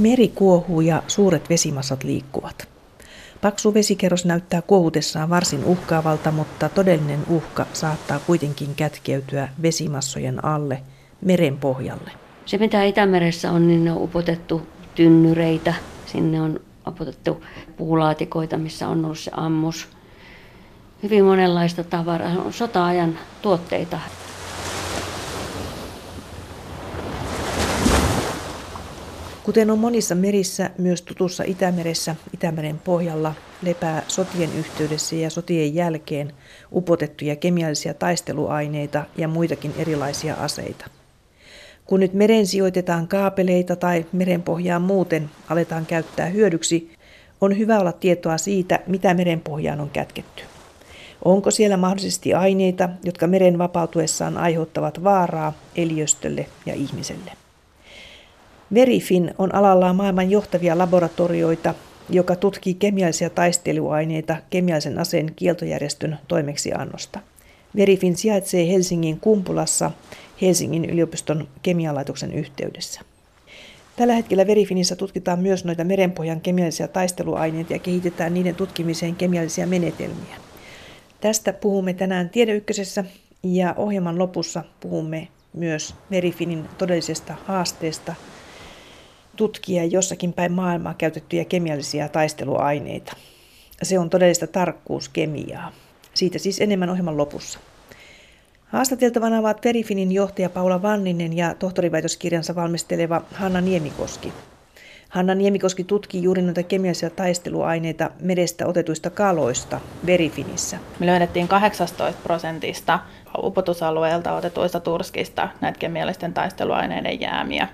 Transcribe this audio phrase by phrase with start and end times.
[0.00, 2.68] Meri kuohuu ja suuret vesimassat liikkuvat.
[3.40, 10.82] Paksu vesikerros näyttää kuohutessaan varsin uhkaavalta, mutta todellinen uhka saattaa kuitenkin kätkeytyä vesimassojen alle
[11.20, 12.10] meren pohjalle.
[12.46, 14.62] Se mitä Itämeressä on, niin ne on upotettu
[14.94, 15.74] tynnyreitä,
[16.06, 17.44] sinne on upotettu
[17.76, 19.88] puulaatikoita, missä on ollut se ammus.
[21.02, 23.98] Hyvin monenlaista tavaraa, sota-ajan tuotteita.
[29.44, 36.32] Kuten on monissa merissä, myös tutussa Itämeressä, Itämeren pohjalla lepää sotien yhteydessä ja sotien jälkeen
[36.72, 40.86] upotettuja kemiallisia taisteluaineita ja muitakin erilaisia aseita.
[41.86, 46.92] Kun nyt meren sijoitetaan kaapeleita tai merenpohjaa muuten aletaan käyttää hyödyksi,
[47.40, 50.42] on hyvä olla tietoa siitä, mitä merenpohjaan on kätketty.
[51.24, 57.39] Onko siellä mahdollisesti aineita, jotka meren vapautuessaan aiheuttavat vaaraa eliöstölle ja ihmiselle?
[58.74, 61.74] Verifin on alallaan maailman johtavia laboratorioita,
[62.10, 67.20] joka tutkii kemiallisia taisteluaineita kemiallisen aseen kieltojärjestön toimeksiannosta.
[67.76, 69.90] Verifin sijaitsee Helsingin Kumpulassa
[70.42, 73.00] Helsingin yliopiston kemialaitoksen yhteydessä.
[73.96, 80.36] Tällä hetkellä Verifinissä tutkitaan myös noita merenpohjan kemiallisia taisteluaineita ja kehitetään niiden tutkimiseen kemiallisia menetelmiä.
[81.20, 83.04] Tästä puhumme tänään Tiedeykkösessä
[83.42, 88.14] ja ohjelman lopussa puhumme myös Verifinin todellisesta haasteesta–
[89.36, 93.16] tutkia jossakin päin maailmaa käytettyjä kemiallisia taisteluaineita.
[93.82, 95.72] Se on todellista tarkkuuskemiaa.
[96.14, 97.58] Siitä siis enemmän ohjelman lopussa.
[98.66, 104.32] Haastateltavana ovat Verifinin johtaja Paula Vanninen ja tohtoriväitöskirjansa valmisteleva Hanna Niemikoski.
[105.10, 110.78] Hanna Niemikoski tutkii juuri noita kemiallisia taisteluaineita merestä otetuista kaloista Verifinissä.
[110.98, 112.98] Me löydettiin 18 prosentista
[113.42, 117.68] upotusalueelta otetuista turskista näitä kemiallisten taisteluaineiden jäämiä.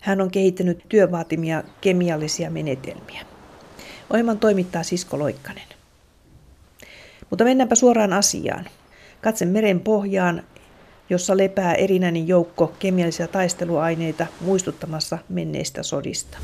[0.00, 3.22] Hän on kehittänyt työvaatimia kemiallisia menetelmiä.
[4.10, 5.68] Ohjelman toimittaa Sisko Loikkanen.
[7.30, 8.64] Mutta mennäänpä suoraan asiaan.
[9.20, 10.42] Katse meren pohjaan,
[11.10, 16.38] jossa lepää erinäinen joukko kemiallisia taisteluaineita muistuttamassa menneistä sodista.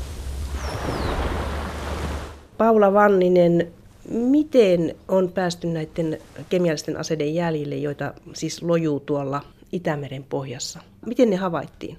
[2.57, 3.67] Paula Vanninen,
[4.09, 6.17] miten on päästy näiden
[6.49, 9.41] kemiallisten aseiden jäljille, joita siis lojuu tuolla
[9.71, 10.79] Itämeren pohjassa?
[11.05, 11.97] Miten ne havaittiin?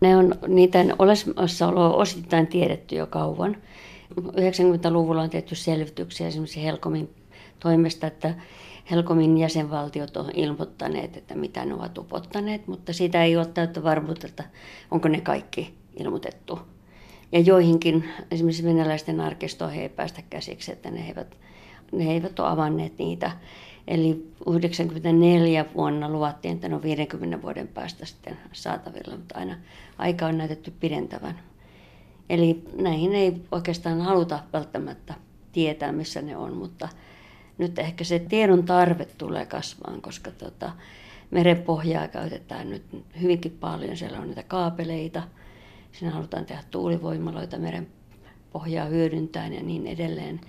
[0.00, 3.56] Ne on niiden olemassaoloa osittain tiedetty jo kauan.
[4.20, 7.10] 90-luvulla on tehty selvityksiä esimerkiksi Helkomin
[7.60, 8.34] toimesta, että
[8.90, 14.26] Helkomin jäsenvaltiot on ilmoittaneet, että mitä ne ovat upottaneet, mutta siitä ei ole täyttä varmuutta,
[14.26, 14.44] että
[14.90, 16.58] onko ne kaikki ilmoitettu
[17.32, 21.36] ja joihinkin, esimerkiksi venäläisten arkistoihin ei päästä käsiksi, että ne eivät,
[21.92, 23.30] ne eivät ole avanneet niitä.
[23.88, 29.56] Eli 94 vuonna luvattiin, että ne on 50 vuoden päästä sitten saatavilla, mutta aina
[29.98, 31.40] aika on näytetty pidentävän.
[32.30, 35.14] Eli näihin ei oikeastaan haluta välttämättä
[35.52, 36.88] tietää, missä ne on, mutta
[37.58, 40.72] nyt ehkä se tiedon tarve tulee kasvaan, koska tota,
[41.30, 42.82] merenpohjaa käytetään nyt
[43.22, 43.96] hyvinkin paljon.
[43.96, 45.22] Siellä on niitä kaapeleita–
[45.92, 47.88] Siinä halutaan tehdä tuulivoimaloita meren
[48.52, 50.40] pohjaa hyödyntäen ja niin edelleen.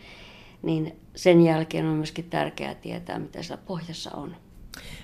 [0.62, 4.36] Niin sen jälkeen on myöskin tärkeää tietää, mitä siellä pohjassa on.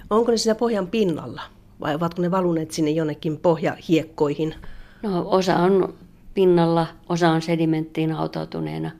[0.09, 1.41] Onko ne siellä pohjan pinnalla
[1.79, 4.55] vai ovatko ne valuneet sinne jonnekin pohjahiekkoihin?
[5.03, 5.93] No osa on
[6.33, 8.91] pinnalla, osa on sedimenttiin hautautuneena.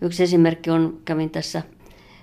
[0.00, 1.62] Yksi esimerkki on, kävin tässä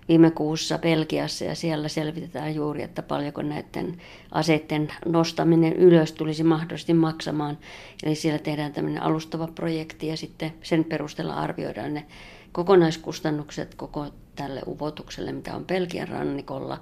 [0.10, 3.98] viime kuussa Belgiassa ja siellä selvitetään juuri, että paljonko näiden
[4.32, 7.58] aseiden nostaminen ylös tulisi mahdollisesti maksamaan.
[8.04, 12.06] Eli siellä tehdään tämmöinen alustava projekti ja sitten sen perusteella arvioidaan ne
[12.52, 16.82] kokonaiskustannukset koko tälle upotukselle, mitä on Belgian rannikolla,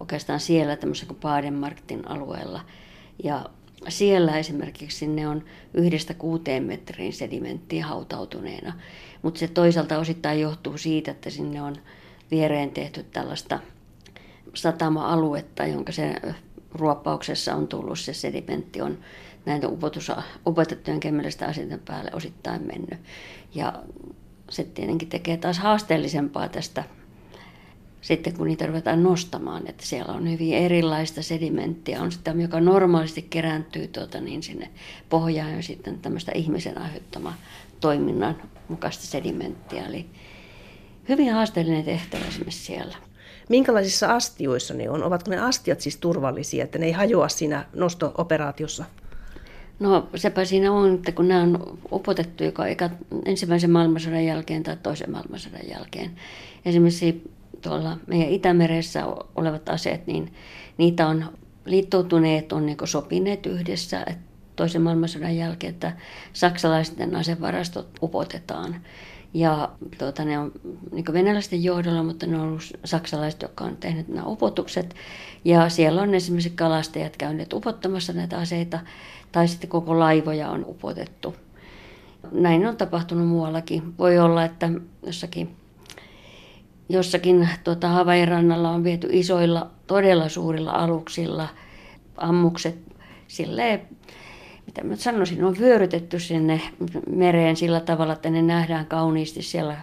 [0.00, 2.60] oikeastaan siellä tämmöisen kuin Badenmarktin alueella.
[3.24, 3.46] Ja
[3.88, 5.44] siellä esimerkiksi ne on
[5.74, 8.72] yhdestä kuuteen metriin sedimenttiin hautautuneena,
[9.22, 11.76] mutta se toisaalta osittain johtuu siitä, että sinne on
[12.30, 13.58] viereen tehty tällaista
[14.54, 16.14] satama-aluetta, jonka se
[16.72, 18.98] ruoppauksessa on tullut se sedimentti on
[19.46, 19.68] näitä
[20.46, 23.00] upotettujen kemmellistä asioiden päälle osittain mennyt.
[23.54, 23.82] Ja
[24.50, 26.84] se tietenkin tekee taas haasteellisempaa tästä
[28.00, 33.22] sitten kun niitä ruvetaan nostamaan, että siellä on hyvin erilaista sedimenttiä, on sitä, joka normaalisti
[33.22, 34.70] kerääntyy tuota, niin sinne
[35.08, 37.34] pohjaan ja sitten tämmöistä ihmisen aiheuttamaa
[37.80, 38.36] toiminnan
[38.68, 39.86] mukaista sedimenttiä.
[39.86, 40.06] Eli
[41.08, 42.96] hyvin haasteellinen tehtävä esimerkiksi siellä.
[43.48, 45.02] Minkälaisissa astioissa ne on?
[45.02, 48.84] Ovatko ne astiat siis turvallisia, että ne ei hajoa siinä nosto-operaatiossa?
[49.80, 52.90] No sepä siinä on, että kun nämä on upotettu joka eka
[53.24, 56.10] ensimmäisen maailmansodan jälkeen tai toisen maailmansodan jälkeen.
[56.64, 57.30] Esimerkiksi
[57.62, 59.04] tuolla meidän Itämeressä
[59.36, 60.32] olevat aseet, niin
[60.78, 61.24] niitä on
[61.64, 64.06] liittoutuneet, on niin sopineet yhdessä,
[64.56, 65.92] toisen maailmansodan jälkeen, että
[66.32, 68.76] saksalaisten asevarastot upotetaan.
[69.38, 69.68] Ja
[69.98, 70.52] tuota, ne on
[70.92, 74.94] niin venäläisten johdolla, mutta ne on ollut saksalaiset, jotka on tehnyt nämä upotukset.
[75.44, 78.80] Ja siellä on esimerkiksi kalastajat käyneet upottamassa näitä aseita,
[79.32, 81.34] tai sitten koko laivoja on upotettu.
[82.32, 83.94] Näin on tapahtunut muuallakin.
[83.98, 84.70] Voi olla, että
[85.06, 85.56] jossakin,
[86.88, 91.48] jossakin tuota, Havain rannalla on viety isoilla, todella suurilla aluksilla
[92.16, 92.78] ammukset
[93.28, 93.88] silleen
[94.82, 96.60] mitä mä sanoisin, on vyörytetty sinne
[97.10, 99.76] mereen sillä tavalla, että ne nähdään kauniisti siellä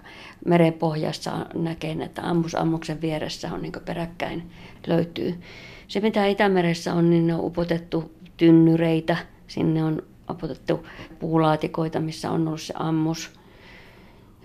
[0.46, 1.32] merenpohjassa.
[1.54, 4.52] Näkee, että ammusammuksen vieressä on niin peräkkäin
[4.88, 5.40] löytyy.
[5.88, 9.18] Se mitä Itämeressä on, niin ne on upotettu tynnyreitä.
[9.48, 10.88] Sinne on upotettu
[11.20, 13.32] puulaatikoita, missä on ollut se ammus.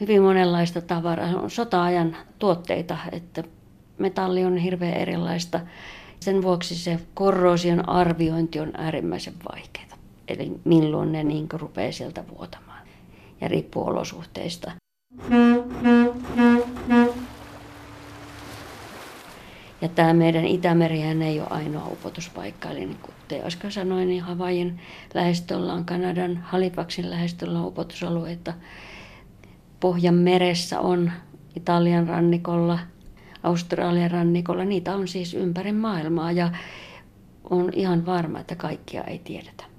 [0.00, 1.36] Hyvin monenlaista tavaraa.
[1.36, 3.44] On sota-ajan tuotteita, että
[3.98, 5.60] metalli on hirveän erilaista.
[6.20, 9.89] Sen vuoksi se korrosion arviointi on äärimmäisen vaikeaa
[10.30, 12.86] eli milloin ne niin rupeaa sieltä vuotamaan.
[13.40, 14.72] Ja riippuu olosuhteista.
[19.80, 22.70] Ja tämä meidän Itämerihän ei ole ainoa upotuspaikka.
[22.70, 24.80] Eli niin kuin Teoska sanoi, niin Havaijin
[25.14, 28.54] lähestöllä on Kanadan Halifaxin lähestöllä on upotusalueita.
[29.80, 31.12] Pohjan meressä on
[31.56, 32.78] Italian rannikolla,
[33.42, 34.64] Australian rannikolla.
[34.64, 36.50] Niitä on siis ympäri maailmaa ja
[37.50, 39.69] on ihan varma, että kaikkia ei tiedetä.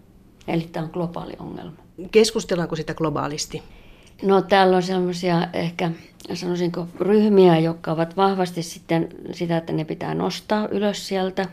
[0.48, 1.78] Eli tämä on globaali ongelma.
[2.12, 3.64] Keskustellaanko sitä globaalisti?
[4.24, 5.92] No täällä on sellaisia ehkä
[6.34, 11.46] sanoisinko ryhmiä, jotka ovat vahvasti sitten sitä, että ne pitää nostaa ylös sieltä.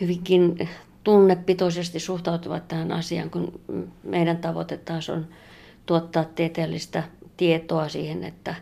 [0.00, 0.68] Hyvinkin
[1.04, 3.60] tunnepitoisesti suhtautuvat tähän asiaan, kun
[4.02, 5.26] meidän tavoite taas on
[5.86, 7.02] tuottaa tieteellistä
[7.36, 8.54] tietoa siihen, että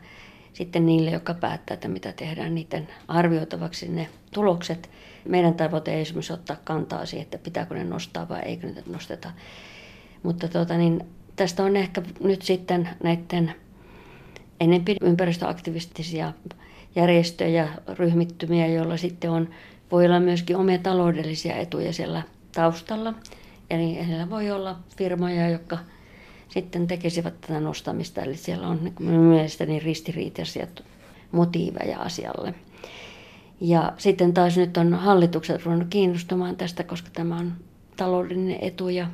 [0.52, 4.90] sitten niille, jotka päättää, että mitä tehdään, niiden arvioitavaksi ne tulokset.
[5.28, 9.30] Meidän tavoite ei esimerkiksi ottaa kantaa siihen, että pitääkö ne nostaa vai eikö niitä nosteta.
[10.22, 11.00] Mutta tuota, niin
[11.36, 13.54] tästä on ehkä nyt sitten näiden
[14.60, 16.32] enempi ympäristöaktivistisia
[16.96, 19.48] järjestöjä, ryhmittymiä, joilla sitten on,
[19.92, 22.22] voi olla myöskin omia taloudellisia etuja siellä
[22.54, 23.14] taustalla.
[23.70, 25.78] Eli heillä voi olla firmoja, jotka
[26.48, 28.22] sitten tekisivät tätä nostamista.
[28.22, 30.66] Eli siellä on mielestäni ristiriitaisia
[31.32, 32.54] motiiveja asialle.
[33.60, 37.52] Ja sitten taas nyt on hallitukset ruvennut kiinnostumaan tästä, koska tämä on
[37.96, 39.06] taloudellinen etu ja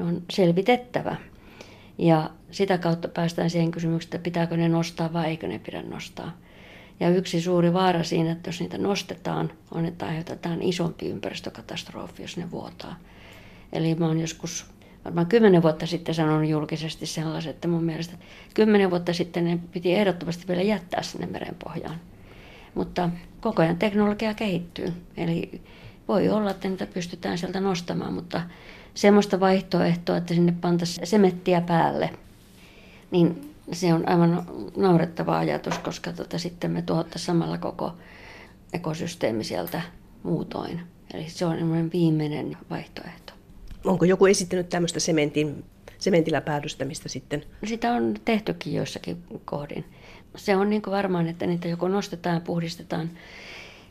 [0.00, 1.16] on selvitettävä.
[1.98, 6.38] Ja sitä kautta päästään siihen kysymykseen, että pitääkö ne nostaa vai eikö ne pidä nostaa.
[7.00, 12.36] Ja yksi suuri vaara siinä, että jos niitä nostetaan, on, että aiheutetaan isompi ympäristökatastrofi, jos
[12.36, 12.96] ne vuotaa.
[13.72, 14.66] Eli mä oon joskus
[15.04, 18.16] varmaan kymmenen vuotta sitten sanonut julkisesti sellaisen, että mun mielestä
[18.54, 22.00] kymmenen vuotta sitten ne piti ehdottomasti vielä jättää sinne merenpohjaan.
[22.74, 23.10] Mutta
[23.40, 25.60] koko ajan teknologia kehittyy, eli
[26.08, 28.42] voi olla, että niitä pystytään sieltä nostamaan, mutta
[28.94, 32.10] semmoista vaihtoehtoa, että sinne pantaisiin semettiä päälle,
[33.10, 34.46] niin se on aivan
[34.76, 37.92] naurettava ajatus, koska tota, sitten me tuottaisiin samalla koko
[38.72, 39.82] ekosysteemi sieltä
[40.22, 40.80] muutoin.
[41.14, 43.32] Eli se on viimeinen vaihtoehto.
[43.84, 45.64] Onko joku esittänyt tämmöistä sementin,
[45.98, 47.44] sementillä päädystämistä sitten?
[47.64, 49.84] Sitä on tehtykin joissakin kohdin.
[50.36, 53.10] Se on niin varmaan, että niitä joko nostetaan ja puhdistetaan.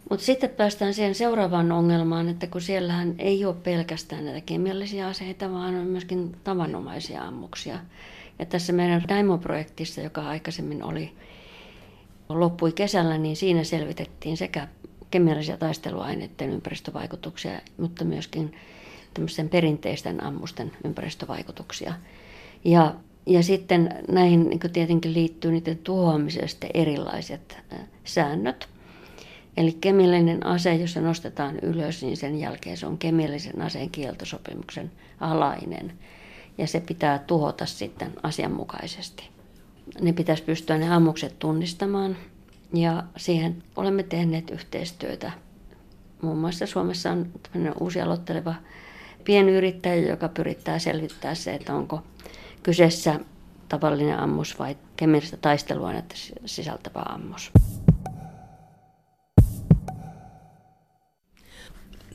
[0.10, 5.52] Mutta sitten päästään siihen seuraavaan ongelmaan, että kun siellähän ei ole pelkästään näitä kemiallisia aseita,
[5.52, 7.80] vaan on myöskin tavanomaisia ammuksia.
[8.40, 11.12] Ja tässä meidän Daimo-projektissa, joka aikaisemmin oli,
[12.30, 14.68] loppui kesällä, niin siinä selvitettiin sekä
[15.12, 18.56] kemiallisia taisteluaineiden ympäristövaikutuksia, mutta myöskin
[19.14, 21.94] tämmöisten perinteisten ammusten ympäristövaikutuksia.
[22.66, 27.58] Ja, ja sitten näihin niin tietenkin liittyy niiden tuhoamisesta erilaiset
[28.04, 28.70] säännöt.
[29.58, 34.92] Eli kemiallinen ase, jos se nostetaan ylös, niin sen jälkeen se on kemiallisen aseen kieltosopimuksen
[35.20, 35.94] alainen.
[36.58, 39.30] Ja se pitää tuhota sitten asianmukaisesti.
[40.02, 42.18] Ne pitäisi pystyä ne ammukset tunnistamaan.
[42.74, 45.32] Ja siihen olemme tehneet yhteistyötä.
[46.22, 47.32] Muun muassa Suomessa on
[47.80, 48.56] uusi aloitteleva
[49.24, 52.02] pienyrittäjä, joka pyrittää selvittää se, että onko
[52.64, 53.20] kyseessä
[53.70, 56.16] tavallinen ammus vai kemiallista taisteluainetta
[56.46, 57.52] sisältävä ammus.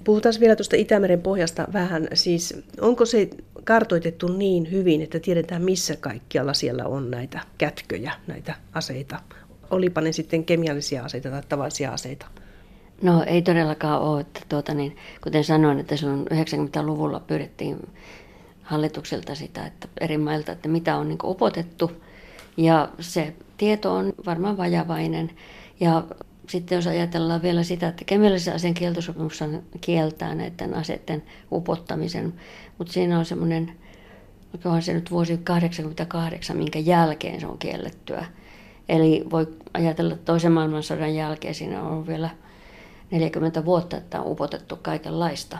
[0.04, 2.08] Puhutaan vielä tuosta Itämeren pohjasta vähän.
[2.14, 3.30] Siis onko se
[3.64, 9.20] kartoitettu niin hyvin, että tiedetään missä kaikkialla siellä on näitä kätköjä, näitä aseita?
[9.70, 12.26] Olipa ne sitten kemiallisia aseita tai tavallisia aseita?
[13.02, 14.20] No ei todellakaan ole.
[14.20, 17.88] Että tuota, niin, kuten sanoin, että silloin 90-luvulla pyydettiin
[18.66, 21.90] hallitukselta sitä, että eri mailta, että mitä on niin upotettu.
[22.56, 25.30] Ja se tieto on varmaan vajavainen.
[25.80, 26.04] Ja
[26.48, 29.40] sitten jos ajatellaan vielä sitä, että kemiallisen aseen kieltosopimus
[29.80, 32.34] kieltää näiden aseiden upottamisen,
[32.78, 33.72] mutta siinä on semmoinen,
[34.54, 38.24] onkohan se nyt vuosi 88, minkä jälkeen se on kiellettyä.
[38.88, 42.30] Eli voi ajatella, että toisen maailmansodan jälkeen siinä on vielä
[43.10, 45.58] 40 vuotta, että on upotettu kaikenlaista.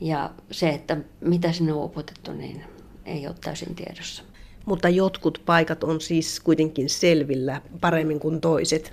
[0.00, 2.64] Ja se, että mitä sinne on upotettu, niin
[3.04, 4.22] ei ole täysin tiedossa.
[4.66, 8.92] Mutta jotkut paikat on siis kuitenkin selvillä paremmin kuin toiset.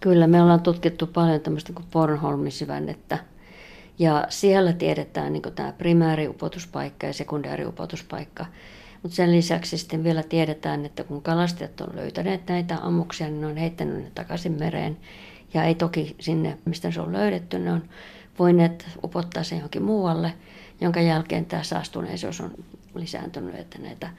[0.00, 3.18] Kyllä, me ollaan tutkittu paljon tämmöistä kuin Bornholmin syvännettä.
[3.98, 8.46] Ja siellä tiedetään niin tämä primääriupotuspaikka ja sekundääriupotuspaikka.
[9.02, 13.46] Mutta sen lisäksi sitten vielä tiedetään, että kun kalastajat on löytäneet näitä ammuksia, niin ne
[13.46, 14.96] on heittänyt ne takaisin mereen.
[15.54, 17.82] Ja ei toki sinne, mistä se on löydetty, ne on
[18.38, 20.34] voineet upottaa sen johonkin muualle,
[20.80, 22.50] jonka jälkeen tämä saastuneisuus on
[22.94, 24.10] lisääntynyt, että näitä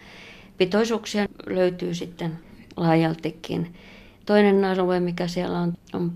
[0.58, 2.40] pitoisuuksia löytyy sitten
[2.78, 3.74] laajaltikin.
[4.26, 6.14] Toinen alue, mikä siellä on, on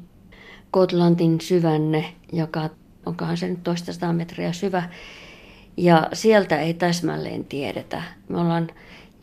[0.74, 2.70] Gotlandin syvänne, joka
[3.06, 4.90] onkohan se nyt toista metriä syvä.
[5.78, 8.04] Ja sieltä ei täsmälleen tiedetä.
[8.30, 8.70] Me ollaan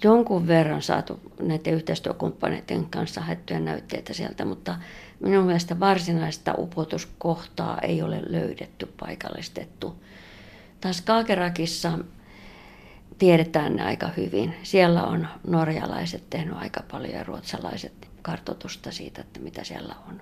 [0.05, 4.77] jonkun verran saatu näiden yhteistyökumppaneiden kanssa haettuja näytteitä sieltä, mutta
[5.21, 10.03] minun mielestä varsinaista upotuskohtaa ei ole löydetty paikallistettu.
[10.81, 11.99] Taas Kaakerakissa
[13.19, 14.55] tiedetään ne aika hyvin.
[14.63, 17.93] Siellä on norjalaiset tehnyt aika paljon ja ruotsalaiset
[18.23, 20.21] kartoitusta siitä, että mitä siellä on.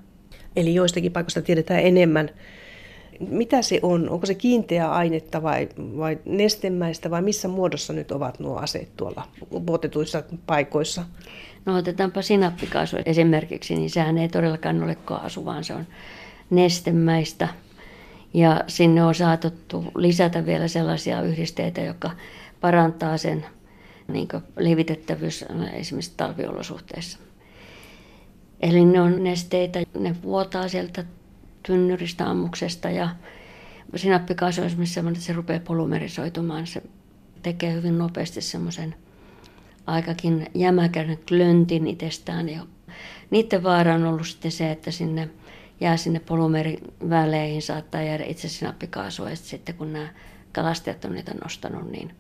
[0.57, 2.31] Eli joistakin paikoista tiedetään enemmän.
[3.29, 4.09] Mitä se on?
[4.09, 9.29] Onko se kiinteä ainetta vai, vai nestemäistä vai missä muodossa nyt ovat nuo aseet tuolla
[9.51, 11.05] vuotetuissa paikoissa?
[11.67, 15.87] No otetaanpa sinappikaasu esimerkiksi, niin sehän ei todellakaan ole kaasu, vaan se on
[16.51, 17.49] nestemäistä.
[18.35, 22.11] Ja sinne on saatettu lisätä vielä sellaisia yhdisteitä, jotka
[22.61, 23.47] parantaa sen
[24.09, 24.29] niin
[24.59, 27.19] levitettävyys esimerkiksi talviolosuhteissa.
[28.61, 31.05] Eli ne on nesteitä, ne vuotaa sieltä
[31.63, 33.09] tynnyristä ammuksesta ja
[33.97, 36.67] sinappikaasu on esimerkiksi sellainen, että se rupeaa polymerisoitumaan.
[36.67, 36.83] Se
[37.43, 38.95] tekee hyvin nopeasti semmoisen
[39.87, 42.49] aikakin jämäkän klöntin itsestään.
[42.49, 42.67] Ja
[43.31, 45.29] niiden vaara on ollut sitten se, että sinne
[45.81, 49.31] jää sinne polymeriväleihin, saattaa jäädä itse sinappikaasua.
[49.31, 50.09] Ja sitten kun nämä
[50.53, 52.15] kalastajat on niitä nostanut, niin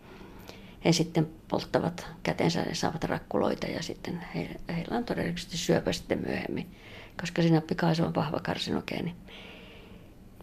[0.85, 6.23] he sitten polttavat kätensä ja saavat rakkuloita ja sitten he, heillä on todennäköisesti syöpä sitten
[6.27, 6.67] myöhemmin,
[7.21, 9.15] koska sinappikaasu on vahva karsinogeeni.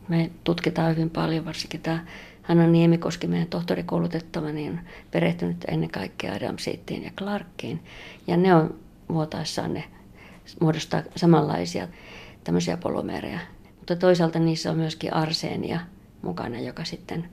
[0.08, 2.06] Me tutkitaan hyvin paljon, varsinkin tämä
[2.44, 4.80] Hanna Niemikoski, meidän tohtorikoulutettava, niin on
[5.12, 7.84] perehtynyt ennen kaikkea Adamsiittiin ja Clarkiin.
[8.28, 8.80] Ja ne on
[9.10, 9.84] vuotaessaan ne
[10.60, 11.88] muodostaa samanlaisia
[12.44, 13.40] tämmöisiä polomereja.
[13.78, 15.80] Mutta toisaalta niissä on myöskin arseenia
[16.22, 17.28] mukana, joka sitten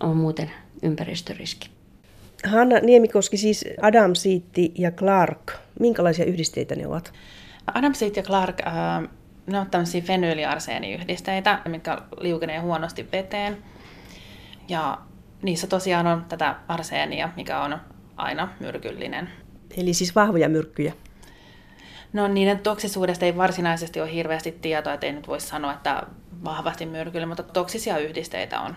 [0.00, 0.50] on muuten
[0.82, 1.70] ympäristöriski.
[2.44, 7.12] Hanna Niemikoski, siis Adam Siitti ja Clark, minkälaisia yhdisteitä ne ovat?
[7.74, 9.08] Adam Siitti ja Clark, äh,
[9.46, 13.56] ne ovat tämmöisiä fenyyliarseeniyhdisteitä, mitkä liukenee huonosti veteen.
[14.68, 14.98] Ja
[15.42, 17.78] niissä tosiaan on tätä arseenia, mikä on
[18.16, 19.30] aina myrkyllinen.
[19.76, 20.92] Eli siis vahvoja myrkkyjä?
[22.12, 26.02] No niiden toksisuudesta ei varsinaisesti ole hirveästi tietoa, että ei nyt voi sanoa, että
[26.44, 28.76] vahvasti myrkyllinen, mutta toksisia yhdisteitä on.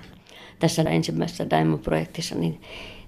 [0.59, 2.61] Tässä ensimmäisessä Diamond-projektissa niin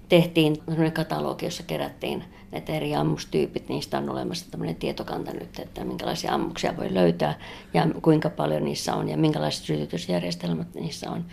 [0.08, 0.56] tehtiin
[0.92, 3.68] katalogi, jossa kerättiin näitä eri ammustyypit.
[3.68, 7.38] Niistä on olemassa tämmöinen tietokanta nyt, että minkälaisia ammuksia voi löytää
[7.74, 11.24] ja kuinka paljon niissä on ja minkälaiset sytytysjärjestelmät niissä on.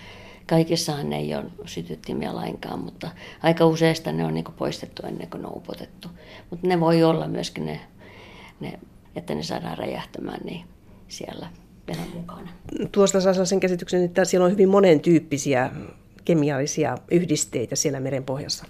[0.48, 3.12] Kaikissahan ne ei ole sytyttimiä lainkaan, mutta
[3.44, 6.08] aika useista ne on niin poistettu ennen kuin ne on upotettu.
[6.50, 7.80] Mutta ne voi olla myöskin ne,
[8.60, 8.80] ne,
[9.16, 10.66] että ne saadaan räjähtämään niin
[11.08, 11.48] siellä
[11.88, 12.50] vielä mukana.
[12.92, 15.72] Tuosta saa sen käsityksen, että siellä on hyvin monen tyyppisiä
[16.26, 18.66] kemiallisia yhdisteitä siellä meren pohjassa?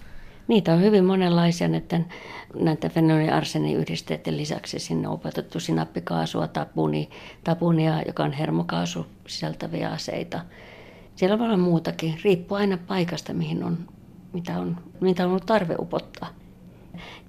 [0.48, 2.06] Niitä on hyvin monenlaisia näiden,
[2.54, 4.78] näiden fenoliarseniyhdisteiden lisäksi.
[4.78, 7.10] Sinne on opetettu sinappikaasua, tapuni,
[7.44, 10.40] tapunia, joka on hermokaasu sisältäviä aseita.
[11.16, 13.78] Siellä voi olla muutakin, riippuu aina paikasta, mihin on,
[14.32, 16.28] mitä, on, mitä on ollut tarve upottaa.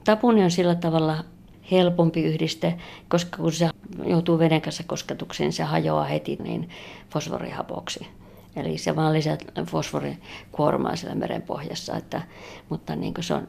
[0.04, 1.24] Tapuni on sillä tavalla
[1.72, 2.78] helpompi yhdiste,
[3.10, 3.70] koska kun se
[4.06, 6.70] joutuu veden kanssa kosketukseen, se hajoaa heti niin
[7.10, 8.08] fosforihapoksi.
[8.56, 9.38] Eli se vaan lisää
[9.68, 12.22] fosforikuormaa siellä meren pohjassa, että,
[12.70, 13.48] mutta niin se on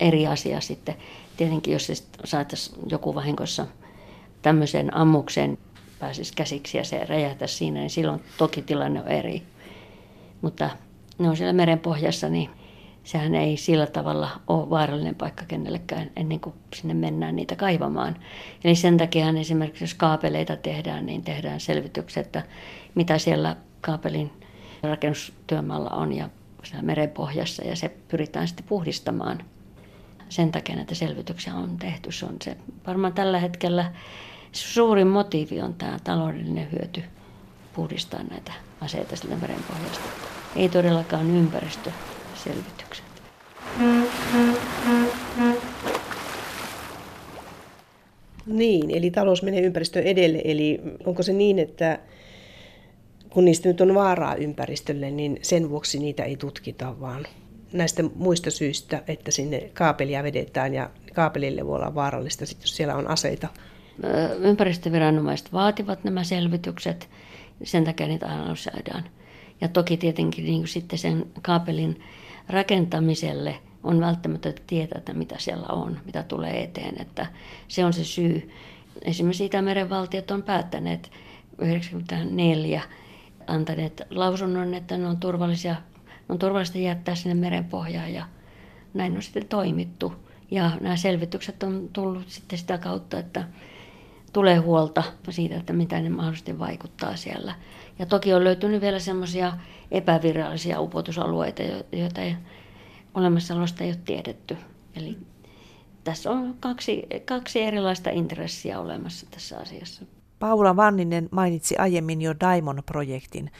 [0.00, 0.94] eri asia sitten.
[1.36, 1.92] Tietenkin jos
[2.24, 3.66] saataisiin joku vahingossa
[4.42, 5.58] tämmöiseen ammukseen
[5.98, 9.42] pääsisi käsiksi ja se räjähtäisi siinä, niin silloin toki tilanne on eri.
[10.42, 10.70] Mutta
[11.18, 12.50] ne on siellä meren pohjassa, niin
[13.04, 18.16] sehän ei sillä tavalla ole vaarallinen paikka kenellekään ennen kuin sinne mennään niitä kaivamaan.
[18.64, 22.42] Eli sen takia esimerkiksi jos kaapeleita tehdään, niin tehdään selvitykset, että
[22.94, 24.30] mitä siellä kaapelin
[24.82, 26.28] rakennustyömaalla on ja
[26.62, 29.38] siellä merenpohjassa ja se pyritään sitten puhdistamaan.
[30.28, 32.12] Sen takia näitä selvityksiä on tehty.
[32.12, 32.56] Se on se
[32.86, 33.92] varmaan tällä hetkellä
[34.52, 37.02] suurin motiivi on tämä taloudellinen hyöty
[37.74, 40.08] puhdistaa näitä aseita siltä merenpohjasta.
[40.56, 43.04] Ei todellakaan ympäristöselvitykset.
[48.46, 50.42] Niin, eli talous menee ympäristö edelle.
[50.44, 51.98] Eli onko se niin, että
[53.30, 57.26] kun niistä nyt on vaaraa ympäristölle, niin sen vuoksi niitä ei tutkita, vaan
[57.72, 62.94] näistä muista syistä, että sinne kaapelia vedetään ja kaapelille voi olla vaarallista, sit jos siellä
[62.94, 63.48] on aseita.
[64.40, 67.08] Ympäristöviranomaiset vaativat nämä selvitykset,
[67.64, 69.04] sen takia niitä analysoidaan.
[69.60, 72.02] Ja toki tietenkin niin kuin sitten sen kaapelin
[72.48, 77.00] rakentamiselle on välttämätöntä tietää, että mitä siellä on, mitä tulee eteen.
[77.00, 77.26] Että
[77.68, 78.50] se on se syy.
[79.02, 82.82] Esimerkiksi Itämeren valtiot on päättäneet 1994
[83.46, 85.76] antaneet lausunnon, että ne on turvallisia,
[86.28, 88.26] on turvallista jättää sinne merenpohjaan ja
[88.94, 90.12] näin on sitten toimittu.
[90.50, 93.44] Ja nämä selvitykset on tullut sitten sitä kautta, että
[94.32, 97.54] tulee huolta siitä, että mitä ne mahdollisesti vaikuttaa siellä.
[97.98, 99.52] Ja toki on löytynyt vielä semmoisia
[99.90, 102.36] epävirallisia upotusalueita, joita ei,
[103.14, 104.56] olemassaolosta ei ole tiedetty.
[104.96, 105.18] Eli
[106.04, 110.04] tässä on kaksi, kaksi erilaista intressiä olemassa tässä asiassa.
[110.38, 113.50] Paula Vanninen mainitsi aiemmin jo Daimon-projektin.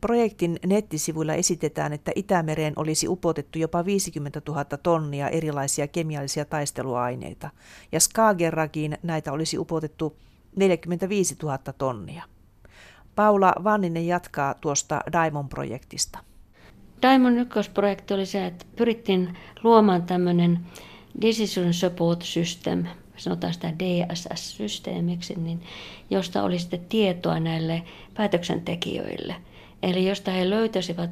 [0.00, 7.50] Projektin nettisivuilla esitetään, että Itämereen olisi upotettu jopa 50 000 tonnia erilaisia kemiallisia taisteluaineita,
[7.92, 10.16] ja Skagerakiin näitä olisi upotettu
[10.56, 12.22] 45 000 tonnia.
[13.14, 16.18] Paula Vanninen jatkaa tuosta Daimon-projektistä.
[17.02, 20.58] Daimon ykkösprojekti oli se, että pyrittiin luomaan tämmöinen
[21.20, 22.84] Decision Support System,
[23.16, 25.62] sanotaan sitä DSS-systeemiksi, niin
[26.10, 27.82] josta olisi sitten tietoa näille
[28.14, 29.34] päätöksentekijöille.
[29.82, 31.10] Eli josta he löytäisivät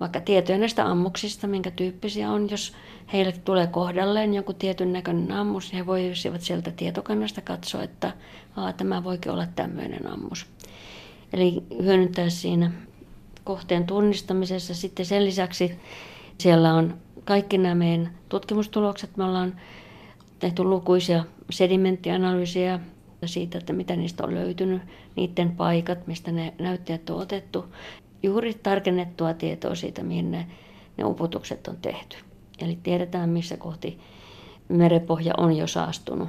[0.00, 2.72] vaikka tietoja näistä ammuksista, minkä tyyppisiä on, jos
[3.12, 8.12] heille tulee kohdalleen joku tietyn näköinen ammus, niin he voisivat sieltä tietokannasta katsoa, että
[8.56, 10.46] Aa, tämä voikin olla tämmöinen ammus.
[11.32, 12.70] Eli hyödyntää siinä
[13.44, 14.74] kohteen tunnistamisessa.
[14.74, 15.78] Sitten sen lisäksi
[16.38, 19.16] siellä on kaikki nämä meidän tutkimustulokset.
[19.16, 19.60] Me ollaan
[20.38, 22.80] tehty lukuisia sedimenttianalyysejä
[23.26, 24.82] siitä, että mitä niistä on löytynyt,
[25.16, 27.64] niiden paikat, mistä ne näyttäjät on otettu.
[28.22, 30.46] Juuri tarkennettua tietoa siitä, mihin ne,
[30.96, 32.16] ne upotukset on tehty.
[32.58, 33.98] Eli tiedetään, missä kohti
[34.68, 36.28] merepohja on jo saastunut.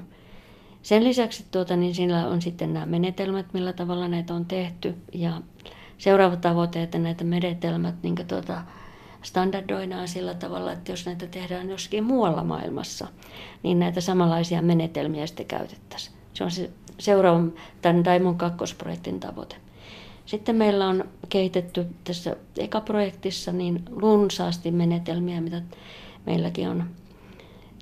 [0.82, 4.96] Sen lisäksi tuota, niin siinä on sitten nämä menetelmät, millä tavalla näitä on tehty.
[5.14, 5.42] Ja
[5.98, 8.62] seuraava tavoite, että näitä menetelmät niin tuota,
[9.22, 13.08] standardoidaan sillä tavalla, että jos näitä tehdään joskin muualla maailmassa,
[13.64, 16.16] niin näitä samanlaisia menetelmiä sitten käytettäisiin.
[16.34, 19.56] Se on se seuraavan tämän Daimon kakkosprojektin tavoite.
[20.26, 25.62] Sitten meillä on kehitetty tässä ekaprojektissa niin runsaasti menetelmiä, mitä
[26.26, 26.84] meilläkin on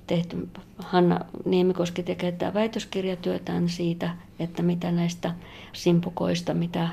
[0.08, 0.48] tehty.
[0.78, 5.34] Hanna Niemikoski tekee tämä väitöskirjatyötään siitä, että mitä näistä
[5.74, 6.90] simpukoista, mitä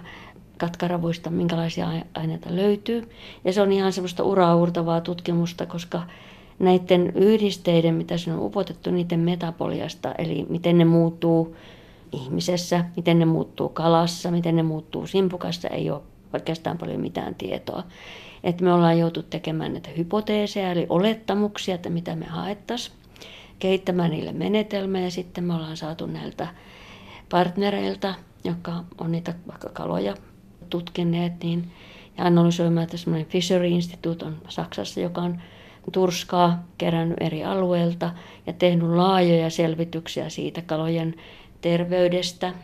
[0.59, 3.11] katkaravuista, minkälaisia aineita löytyy.
[3.44, 6.02] Ja se on ihan semmoista uraurtavaa tutkimusta, koska
[6.59, 11.56] näiden yhdisteiden, mitä sinne on upotettu, niiden metapoliasta, eli miten ne muuttuu
[12.12, 17.83] ihmisessä, miten ne muuttuu kalassa, miten ne muuttuu simpukassa, ei ole oikeastaan paljon mitään tietoa.
[18.44, 22.96] Et me ollaan joutu tekemään näitä hypoteeseja, eli olettamuksia, että mitä me haettaisiin,
[23.59, 26.49] kehittämään niille menetelmää ja sitten me ollaan saatu näiltä
[27.31, 30.14] partnereilta, jotka on niitä vaikka kaloja
[30.70, 31.70] tutkineet, niin
[32.18, 35.40] ja analysoimaan, että semmoinen Fishery Institute on Saksassa, joka on
[35.92, 38.11] turskaa kerännyt eri alueilta
[38.46, 41.14] ja tehnyt laajoja selvityksiä siitä kalojen
[41.61, 42.55] terveydestä,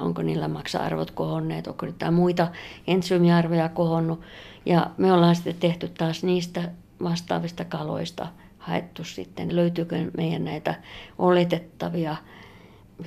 [0.00, 2.48] onko niillä maksa-arvot kohonneet, onko jotain muita
[2.86, 4.20] entsyymiarvoja kohonnut.
[4.66, 6.70] Ja me ollaan sitten tehty taas niistä
[7.02, 10.74] vastaavista kaloista haettu sitten, löytyykö meidän näitä
[11.18, 12.16] oletettavia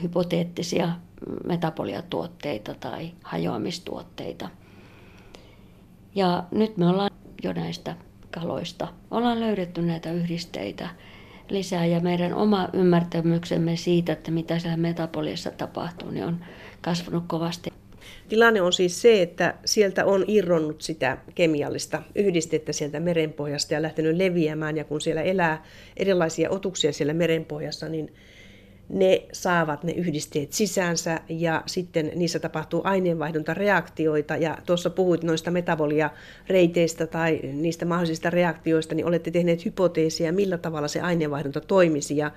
[0.02, 0.90] hypoteettisia
[1.48, 4.50] metaboliatuotteita tai hajoamistuotteita.
[6.16, 7.12] Ja nyt me ollaan
[7.44, 7.96] jo näistä
[8.32, 10.90] kaloista, ollaan löydetty näitä yhdisteitä
[11.50, 16.46] lisää ja meidän oma ymmärtämyksemme siitä, että mitä siellä metaboliassa tapahtuu, niin on
[16.82, 17.74] kasvanut kovasti.
[18.30, 24.18] Tilanne on siis se, että sieltä on irronnut sitä kemiallista yhdistettä sieltä merenpohjasta ja lähtenyt
[24.18, 24.78] leviämään.
[24.78, 25.64] Ja kun siellä elää
[25.98, 28.14] erilaisia otuksia siellä merenpohjassa, niin
[28.90, 34.38] ne saavat ne yhdisteet sisäänsä ja sitten niissä tapahtuu aineenvaihduntareaktioita.
[34.38, 40.88] Ja tuossa puhuit noista metabolia-reiteistä tai niistä mahdollisista reaktioista, niin olette tehneet hypoteesia, millä tavalla
[40.88, 42.18] se aineenvaihdunta toimisi.
[42.18, 42.32] Ja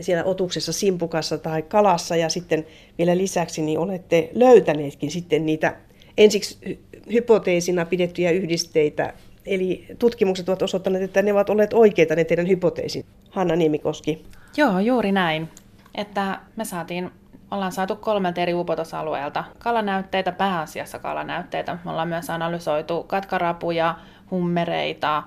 [0.00, 2.66] siellä otuksessa, simpukassa tai kalassa ja sitten
[2.98, 5.76] vielä lisäksi niin olette löytäneetkin sitten niitä
[6.18, 6.78] ensiksi
[7.12, 9.14] hypoteesina pidettyjä yhdisteitä.
[9.46, 13.06] Eli tutkimukset ovat osoittaneet, että ne ovat olleet oikeita ne teidän hypoteesit.
[13.30, 14.22] Hanna Niemikoski.
[14.56, 15.48] Joo, juuri näin
[15.94, 17.12] että me saatiin
[17.50, 21.78] ollaan saatu kolmelta eri upotusalueelta kalanäytteitä, pääasiassa kalanäytteitä.
[21.84, 23.94] Me ollaan myös analysoitu katkarapuja,
[24.30, 25.22] hummereita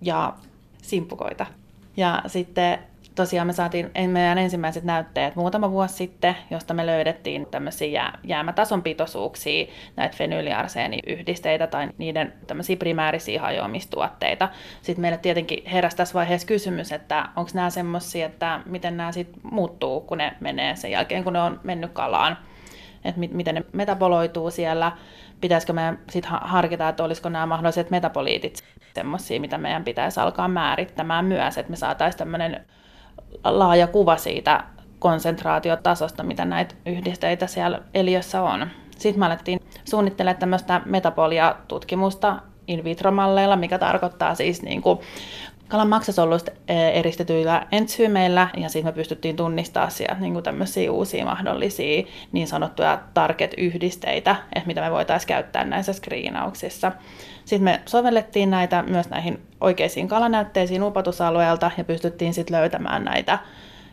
[0.00, 0.34] ja
[0.82, 1.46] simpukoita.
[1.96, 2.78] Ja sitten
[3.16, 8.82] tosiaan me saatiin meidän ensimmäiset näytteet muutama vuosi sitten, josta me löydettiin tämmöisiä jää, jäämätason
[8.82, 14.48] pitoisuuksia, näitä fenyyliarseeniyhdisteitä tai niiden tämmöisiä primäärisiä hajoamistuotteita.
[14.82, 19.40] Sitten meille tietenkin heräsi tässä vaiheessa kysymys, että onko nämä semmoisia, että miten nämä sitten
[19.42, 22.36] muuttuu, kun ne menee sen jälkeen, kun ne on mennyt kalaan
[23.04, 24.92] että miten ne metaboloituu siellä,
[25.40, 31.24] pitäisikö meidän sitten harkita, että olisiko nämä mahdolliset metaboliitit semmoisia, mitä meidän pitäisi alkaa määrittämään
[31.24, 32.66] myös, että me saataisiin tämmöinen
[33.44, 34.64] laaja kuva siitä
[34.98, 38.66] konsentraatiotasosta, mitä näitä yhdisteitä siellä eliössä on.
[38.98, 42.36] Sitten me alettiin suunnittelemaan tämmöistä metapolia-tutkimusta
[42.66, 44.98] in vitro-malleilla, mikä tarkoittaa siis niin kuin
[45.68, 52.06] kalan maksasoluista eh, eristetyillä entsyymeillä, ja sitten me pystyttiin tunnistamaan sieltä niin tämmöisiä uusia mahdollisia
[52.32, 56.92] niin sanottuja target-yhdisteitä, että mitä me voitaisiin käyttää näissä screenauksissa.
[57.44, 63.38] Sitten me sovellettiin näitä myös näihin oikeisiin kalanäytteisiin upotusalueelta ja pystyttiin sitten löytämään näitä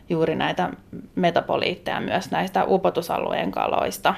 [0.08, 0.70] juuri näitä
[1.14, 4.14] metapoliitteja myös näistä upotusalueen kaloista.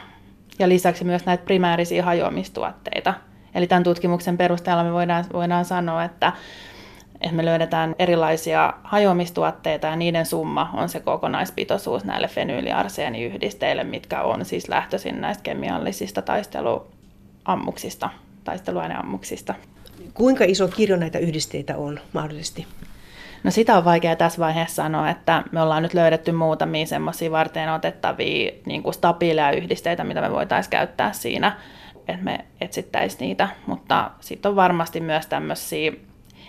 [0.59, 3.15] Ja lisäksi myös näitä primäärisiä hajoamistuotteita.
[3.55, 6.33] Eli tämän tutkimuksen perusteella me voidaan, voidaan sanoa, että,
[7.21, 14.45] että me löydetään erilaisia hajoamistuotteita ja niiden summa on se kokonaispitoisuus näille fenyyliarseeniyhdisteille, mitkä on
[14.45, 18.11] siis lähtöisin näistä kemiallisista taisteluammuksista
[18.45, 19.55] taisteluaineammuksista.
[20.15, 22.67] Kuinka iso kirjo näitä yhdisteitä on mahdollisesti?
[23.45, 27.73] No sitä on vaikea tässä vaiheessa sanoa, että me ollaan nyt löydetty muutamia semmoisia varten
[27.73, 31.57] otettavia niin kuin stabiileja yhdisteitä, mitä me voitaisiin käyttää siinä,
[32.09, 35.93] että me etsittäisiin niitä, mutta sitten on varmasti myös tämmöisiä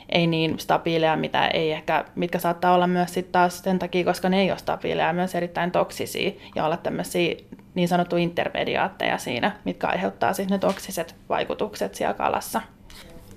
[0.09, 4.29] ei niin stabiileja, mitä ei ehkä, mitkä saattaa olla myös sitten taas sen takia, koska
[4.29, 7.35] ne ei ole stabiileja, myös erittäin toksisia ja olla tämmöisiä
[7.75, 12.61] niin sanottu intermediaatteja siinä, mitkä aiheuttaa siis ne toksiset vaikutukset siellä kalassa.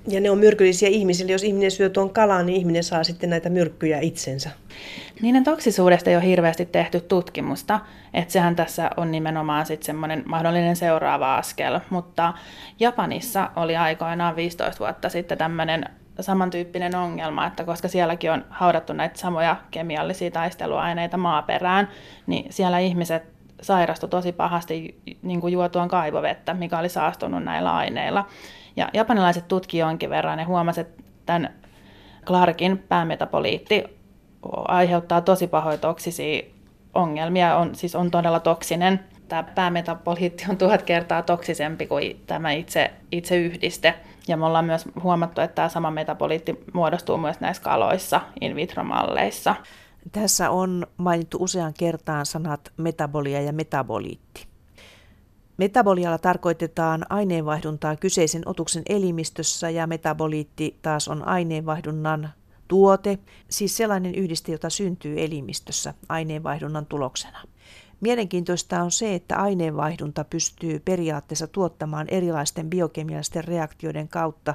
[0.08, 1.32] Ja ne on myrkyllisiä ihmisille.
[1.32, 4.50] Jos ihminen syö tuon kalan, niin ihminen saa sitten näitä myrkkyjä itsensä.
[5.22, 7.80] Niiden toksisuudesta ei ole hirveästi tehty tutkimusta,
[8.14, 11.80] että sehän tässä on nimenomaan sitten semmoinen mahdollinen seuraava askel.
[11.90, 12.34] Mutta
[12.80, 15.84] Japanissa oli aikoinaan 15 vuotta sitten tämmöinen
[16.20, 21.88] samantyyppinen ongelma, että koska sielläkin on haudattu näitä samoja kemiallisia taisteluaineita maaperään,
[22.26, 23.22] niin siellä ihmiset
[23.62, 28.26] sairastu tosi pahasti niin kuin juotuaan kaivovettä, mikä oli saastunut näillä aineilla.
[28.76, 31.54] Ja japanilaiset tutkijoivat jonkin verran ja huomasivat, että tämän
[32.26, 33.84] Clarkin päämetapoliitti
[34.68, 36.42] aiheuttaa tosi pahoja toksisia
[36.94, 39.00] ongelmia, on, siis on todella toksinen.
[39.28, 43.94] Tämä päämetapoliitti on tuhat kertaa toksisempi kuin tämä itse, itse yhdiste.
[44.28, 49.54] Ja me ollaan myös huomattu, että tämä sama metaboliitti muodostuu myös näissä kaloissa in vitro-malleissa.
[50.12, 54.46] Tässä on mainittu usean kertaan sanat metabolia ja metaboliitti.
[55.56, 62.30] Metabolialla tarkoitetaan aineenvaihduntaa kyseisen otuksen elimistössä ja metaboliitti taas on aineenvaihdunnan
[62.68, 67.38] tuote, siis sellainen yhdiste, jota syntyy elimistössä aineenvaihdunnan tuloksena.
[68.00, 74.54] Mielenkiintoista on se, että aineenvaihdunta pystyy periaatteessa tuottamaan erilaisten biokemiallisten reaktioiden kautta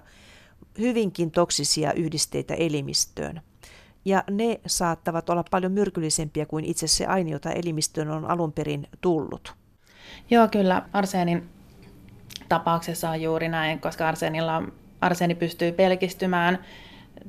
[0.80, 3.42] hyvinkin toksisia yhdisteitä elimistöön
[4.06, 8.88] ja ne saattavat olla paljon myrkyllisempiä kuin itse se aine, jota elimistöön on alun perin
[9.02, 9.54] tullut.
[10.30, 10.82] Joo, kyllä.
[10.94, 11.50] Arseenin
[12.50, 14.64] tapauksessa on juuri näin, koska arseenilla,
[15.02, 16.60] arseeni pystyy pelkistymään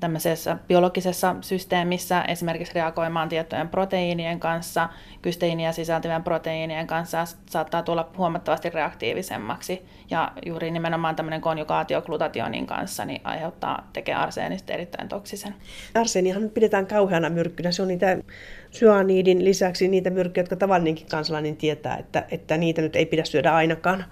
[0.00, 4.88] tämmöisessä biologisessa systeemissä esimerkiksi reagoimaan tiettyjen proteiinien kanssa,
[5.22, 9.82] kysteiiniä sisältyvien proteiinien kanssa saattaa tulla huomattavasti reaktiivisemmaksi.
[10.10, 15.54] Ja juuri nimenomaan tämmöinen konjugaatio glutationin kanssa niin aiheuttaa, tekee arseenista erittäin toksisen.
[15.94, 17.72] Arseenihan pidetään kauheana myrkkynä.
[17.72, 18.18] Se on niitä
[18.70, 23.54] syaniidin lisäksi niitä myrkkyjä, jotka tavallinenkin kansalainen tietää, että, että niitä nyt ei pidä syödä
[23.54, 24.04] ainakaan.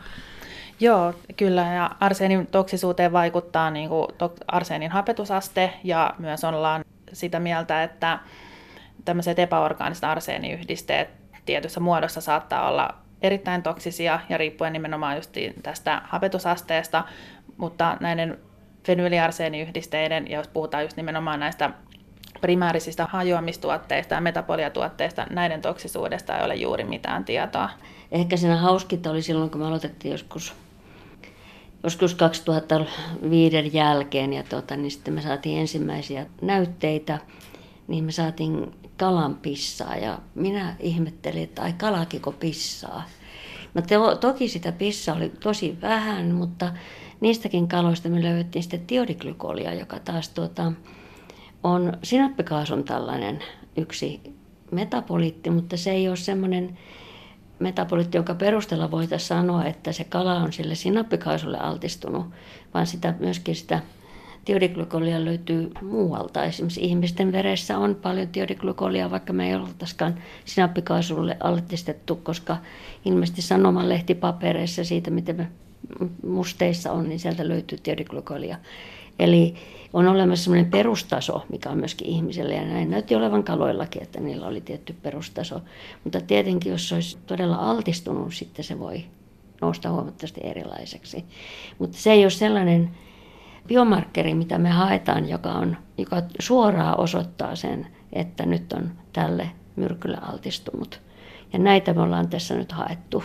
[0.80, 1.62] Joo, kyllä.
[1.62, 4.08] Ja arseenin toksisuuteen vaikuttaa niin kuin
[4.46, 8.18] arseenin hapetusaste ja myös ollaan sitä mieltä, että
[9.04, 11.08] tämmöiset epäorgaaniset arseeniyhdisteet
[11.46, 15.30] tietyssä muodossa saattaa olla erittäin toksisia ja riippuen nimenomaan just
[15.62, 17.04] tästä hapetusasteesta,
[17.56, 18.38] mutta näiden
[18.86, 21.70] fenyyliarseeniyhdisteiden, ja jos puhutaan just nimenomaan näistä
[22.40, 27.70] primäärisistä hajoamistuotteista ja metapoliatuotteista, näiden toksisuudesta ei ole juuri mitään tietoa.
[28.12, 30.54] Ehkä siinä hauskinta oli silloin, kun me aloitettiin joskus
[31.84, 37.18] joskus 2005 jälkeen ja tota, niin sitten me saatiin ensimmäisiä näytteitä,
[37.88, 43.04] niin me saatiin kalan pissaa ja minä ihmettelin, että ai kalakiko pissaa.
[43.74, 46.72] No te, toki sitä pissaa oli tosi vähän, mutta
[47.20, 50.72] niistäkin kaloista me löydettiin sitten tiodiklykolia, joka taas tuota,
[51.62, 53.38] on sinappikaasun tällainen
[53.76, 54.20] yksi
[54.70, 56.78] metaboliitti, mutta se ei ole semmoinen
[57.64, 62.26] metaboliitti, jonka perusteella voitaisiin sanoa, että se kala on sille sinappikaisulle altistunut,
[62.74, 63.80] vaan sitä myöskin sitä
[64.44, 66.44] tiodiglykolia löytyy muualta.
[66.44, 72.56] Esimerkiksi ihmisten veressä on paljon tiodiglykolia, vaikka me ei oltaisikaan sinappikaisulle altistettu, koska
[73.04, 75.48] ilmeisesti sanomalehtipapereissa siitä, miten me
[76.26, 78.56] musteissa on, niin sieltä löytyy tiodiglykolia.
[79.18, 79.54] Eli
[79.92, 84.46] on olemassa sellainen perustaso, mikä on myöskin ihmiselle, ja näin näytti olevan kaloillakin, että niillä
[84.46, 85.60] oli tietty perustaso.
[86.04, 89.04] Mutta tietenkin, jos se olisi todella altistunut, sitten se voi
[89.60, 91.24] nousta huomattavasti erilaiseksi.
[91.78, 92.90] Mutta se ei ole sellainen
[93.66, 100.18] biomarkkeri, mitä me haetaan, joka, on, joka suoraan osoittaa sen, että nyt on tälle myrkylle
[100.22, 101.00] altistunut.
[101.52, 103.24] Ja näitä me ollaan tässä nyt haettu.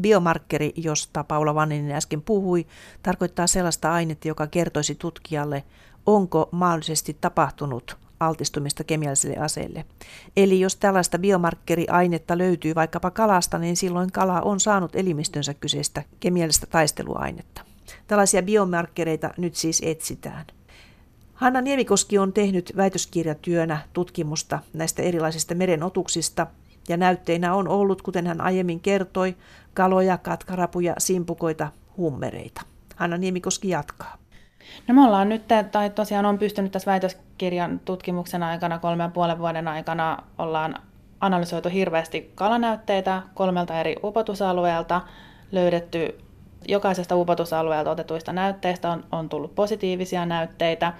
[0.00, 2.66] Biomarkkeri, josta Paula Vanninen äsken puhui,
[3.02, 5.64] tarkoittaa sellaista ainetta, joka kertoisi tutkijalle,
[6.06, 9.84] onko mahdollisesti tapahtunut altistumista kemialliselle aseelle.
[10.36, 16.66] Eli jos tällaista biomarkkeriainetta löytyy vaikkapa kalasta, niin silloin kala on saanut elimistönsä kyseistä kemiallista
[16.66, 17.62] taisteluainetta.
[18.06, 20.46] Tällaisia biomarkkereita nyt siis etsitään.
[21.34, 26.46] Hanna Niemikoski on tehnyt väitöskirjatyönä tutkimusta näistä erilaisista merenotuksista,
[26.88, 29.36] ja näytteinä on ollut, kuten hän aiemmin kertoi,
[29.74, 32.62] kaloja, katkarapuja, simpukoita, hummereita.
[32.96, 34.16] Hanna Niemikoski jatkaa.
[34.88, 39.38] No me ollaan nyt, tai tosiaan on pystynyt tässä väitöskirjan tutkimuksen aikana, kolme ja puolen
[39.38, 40.74] vuoden aikana, ollaan
[41.20, 45.00] analysoitu hirveästi kalanäytteitä kolmelta eri upotusalueelta,
[45.52, 46.18] löydetty
[46.68, 50.92] jokaisesta upotusalueelta otetuista näytteistä on, on tullut positiivisia näytteitä.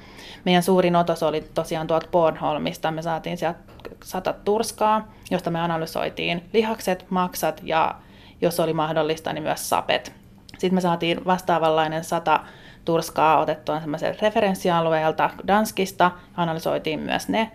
[0.45, 2.91] Meidän suurin otos oli tosiaan tuolta Bornholmista.
[2.91, 3.59] Me saatiin sieltä
[4.07, 7.95] sata turskaa, josta me analysoitiin lihakset, maksat ja
[8.41, 10.13] jos oli mahdollista, niin myös sapet.
[10.59, 12.41] Sitten me saatiin vastaavanlainen sata
[12.85, 17.51] turskaa otettua semmoiselta referenssialueelta Danskista, analysoitiin myös ne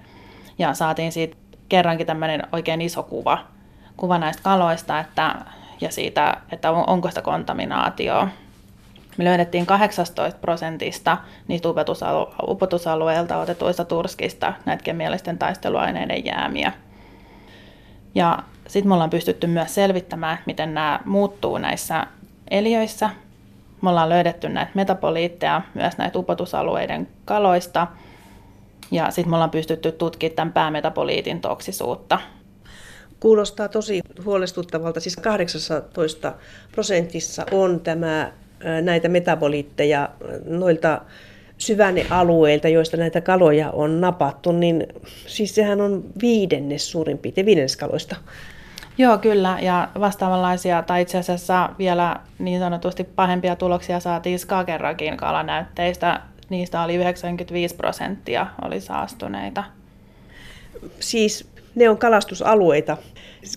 [0.60, 1.38] ja saatiin siitä
[1.70, 3.38] kerrankin tämmöinen oikein iso kuva,
[3.98, 5.36] kuva näistä kaloista että,
[5.82, 8.28] ja siitä, että onko sitä kontaminaatioa.
[9.18, 11.70] Me löydettiin 18 prosentista niistä
[12.48, 16.72] upotusalueilta otetuista turskista näitä kemiallisten taisteluaineiden jäämiä.
[18.16, 22.08] Ja sitten me ollaan pystytty myös selvittämään, miten nämä muuttuu näissä
[22.52, 23.10] eliöissä
[23.82, 27.88] me ollaan löydetty näitä metaboliitteja myös näitä upotusalueiden kaloista.
[28.92, 32.20] Ja sitten me ollaan pystytty tutkimaan tämän päämetaboliitin toksisuutta.
[33.20, 35.00] Kuulostaa tosi huolestuttavalta.
[35.00, 36.34] Siis 18
[36.72, 38.32] prosentissa on tämä,
[38.82, 40.10] näitä metaboliitteja
[40.46, 41.02] noilta
[41.58, 44.88] syvännealueilta, joista näitä kaloja on napattu, niin
[45.28, 48.16] siis sehän on viidennes suurin piirtein viidennes kaloista.
[48.98, 49.58] Joo, kyllä.
[49.62, 56.22] Ja vastaavanlaisia, tai itse asiassa vielä niin sanotusti pahempia tuloksia saatiin Skagerakin kalanäytteistä.
[56.50, 59.64] Niistä oli 95 prosenttia oli saastuneita.
[61.00, 62.98] Siis ne on kalastusalueita.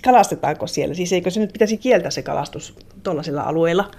[0.05, 0.95] Kalastetaanko siellä?
[0.95, 3.91] Siis eikö se nyt pitäisi kieltää se kalastus tuollaisilla alueilla?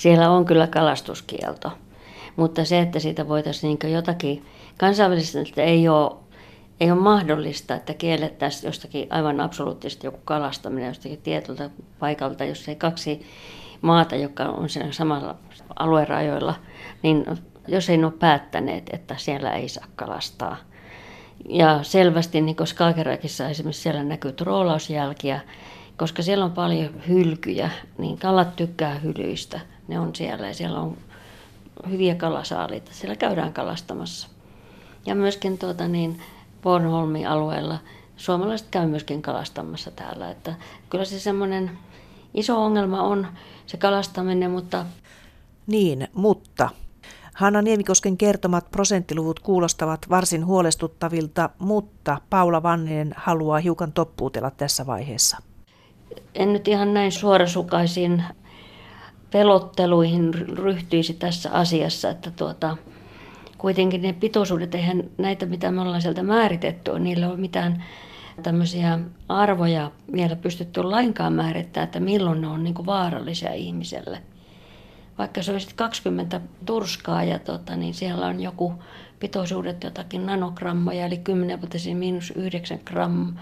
[0.00, 1.70] Siellä on kyllä kalastuskielto.
[2.36, 4.44] Mutta se, että siitä voitaisiin niin jotakin,
[4.78, 6.16] kansainvälisesti ei ole
[6.80, 12.76] ei ole mahdollista, että kiellettäisiin jostakin aivan absoluuttisesti joku kalastaminen jostakin tietyltä paikalta, jos ei
[12.76, 13.26] kaksi
[13.82, 15.36] maata, joka on siinä samalla
[15.78, 16.54] aluerajoilla,
[17.02, 17.24] niin
[17.68, 20.56] jos ei ne ole päättäneet, että siellä ei saa kalastaa.
[21.48, 25.40] Ja selvästi, niin kuin Skagerrakissa esimerkiksi siellä näkyy troolausjälkiä,
[25.96, 29.60] koska siellä on paljon hylkyjä, niin kalat tykkää hylyistä.
[29.90, 30.96] Ne on siellä ja siellä on
[31.90, 32.90] hyviä kalasaaliita.
[32.92, 34.28] Siellä käydään kalastamassa.
[35.06, 36.20] Ja myöskin tuota, niin,
[36.62, 37.78] Bornholmin alueella.
[38.16, 40.30] Suomalaiset käy myöskin kalastamassa täällä.
[40.30, 40.54] Että
[40.90, 41.70] kyllä se semmoinen
[42.34, 43.26] iso ongelma on
[43.66, 44.86] se kalastaminen, mutta...
[45.66, 46.70] Niin, mutta
[47.34, 55.36] Hanna Niemikosken kertomat prosenttiluvut kuulostavat varsin huolestuttavilta, mutta Paula Vanninen haluaa hiukan toppuutella tässä vaiheessa.
[56.34, 58.24] En nyt ihan näin suorasukaisiin
[59.30, 62.76] pelotteluihin ryhtyisi tässä asiassa, että tuota,
[63.58, 67.84] kuitenkin ne pitoisuudet, eihän näitä, mitä me ollaan sieltä määritetty, niillä ole mitään
[68.42, 74.22] tämmöisiä arvoja vielä pystytty lainkaan määrittämään, että milloin ne on niin vaarallisia ihmiselle.
[75.18, 78.74] Vaikka se olisi 20 turskaa ja tota, niin siellä on joku
[79.20, 81.58] pitoisuudet jotakin nanogrammoja, eli 10
[81.94, 83.34] miinus 9 gram,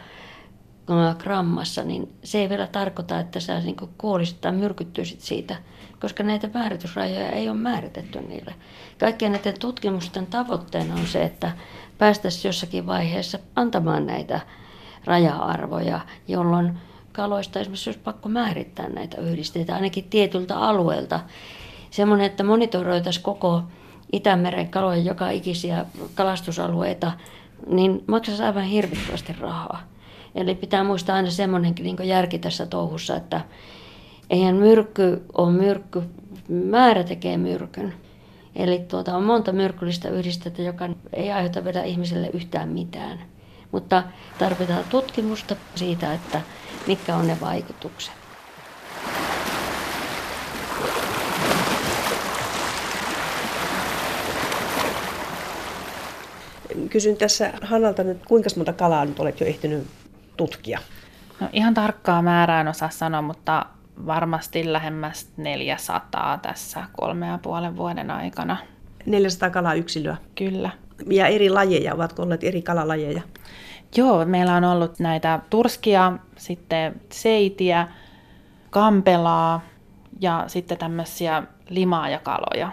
[1.19, 5.57] grammassa, niin se ei vielä tarkoita, että sä niin kuolisit tai myrkyttyisit siitä,
[6.01, 8.55] koska näitä määritysrajoja ei ole määritetty niille.
[8.99, 11.53] Kaikkien näiden tutkimusten tavoitteena on se, että
[11.99, 14.41] päästäisiin jossakin vaiheessa antamaan näitä
[15.05, 16.79] raja-arvoja, jolloin
[17.13, 21.21] kaloista esimerkiksi olisi pakko määrittää näitä yhdisteitä, ainakin tietyltä alueelta.
[21.91, 23.63] Semmoinen, että monitoroitaisiin koko
[24.13, 27.13] Itämeren kalojen joka ikisiä kalastusalueita
[27.67, 29.83] niin maksaisi aivan hirvittävästi rahaa.
[30.35, 33.41] Eli pitää muistaa aina semmoinenkin niin järki tässä touhussa, että
[34.31, 36.03] eihän myrkky ole myrkky,
[36.49, 37.95] määrä tekee myrkyn.
[38.57, 43.19] Eli tuota, on monta myrkyllistä yhdistettä, joka ei aiheuta vielä ihmiselle yhtään mitään.
[43.73, 44.03] Mutta
[44.39, 46.41] tarvitaan tutkimusta siitä, että
[46.87, 48.13] mitkä on ne vaikutukset.
[56.91, 59.87] Kysyn tässä Hannalta nyt, kuinka monta kalaa nyt olet jo ehtinyt
[60.37, 60.81] tutkia?
[61.41, 63.67] No ihan tarkkaa määrää en osaa sanoa, mutta
[64.07, 68.57] varmasti lähemmäs 400 tässä kolme ja puolen vuoden aikana.
[69.07, 70.17] 400 kalaa yksilöä?
[70.35, 70.71] Kyllä.
[71.11, 73.23] Ja eri lajeja, ovatko olleet eri kalalajeja?
[73.97, 77.89] Joo, meillä on ollut näitä turskia, sitten seitiä,
[78.71, 79.61] kampelaa
[80.21, 82.73] ja sitten tämmöisiä limaajakaloja.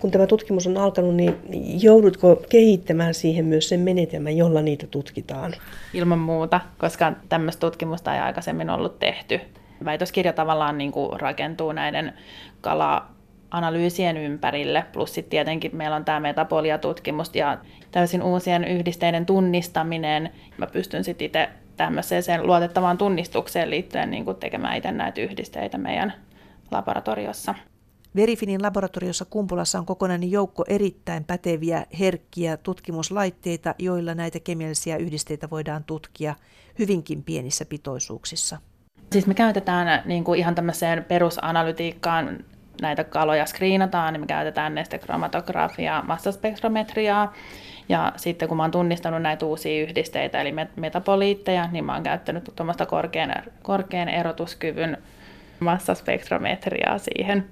[0.00, 1.34] Kun tämä tutkimus on alkanut, niin
[1.82, 5.54] joudutko kehittämään siihen myös sen menetelmän, jolla niitä tutkitaan?
[5.94, 9.40] Ilman muuta, koska tämmöistä tutkimusta ei aikaisemmin ollut tehty.
[9.84, 12.12] Väitöskirja tavallaan niin kuin rakentuu näiden
[12.60, 17.58] kala-analyysien ympärille, plus sitten tietenkin meillä on tämä metaboliatutkimus ja
[17.90, 20.30] täysin uusien yhdisteiden tunnistaminen.
[20.56, 26.12] Mä pystyn sitten itse tämmöiseen luotettavaan tunnistukseen liittyen niin kuin tekemään itse näitä yhdisteitä meidän
[26.70, 27.54] laboratoriossa.
[28.16, 35.84] Verifinin laboratoriossa Kumpulassa on kokonainen joukko erittäin päteviä, herkkiä tutkimuslaitteita, joilla näitä kemiallisia yhdisteitä voidaan
[35.84, 36.34] tutkia
[36.78, 38.58] hyvinkin pienissä pitoisuuksissa.
[39.12, 42.44] Siis me käytetään niin kuin ihan tämmöiseen perusanalytiikkaan
[42.82, 47.32] näitä kaloja skriinataan, niin me käytetään nestekromatografia, massaspektrometriaa.
[47.88, 52.52] Ja sitten kun mä oon tunnistanut näitä uusia yhdisteitä, eli metaboliitteja, niin mä oon käyttänyt
[52.56, 54.98] tuommoista korkean, korkean erotuskyvyn
[55.60, 57.44] massaspektrometriaa siihen.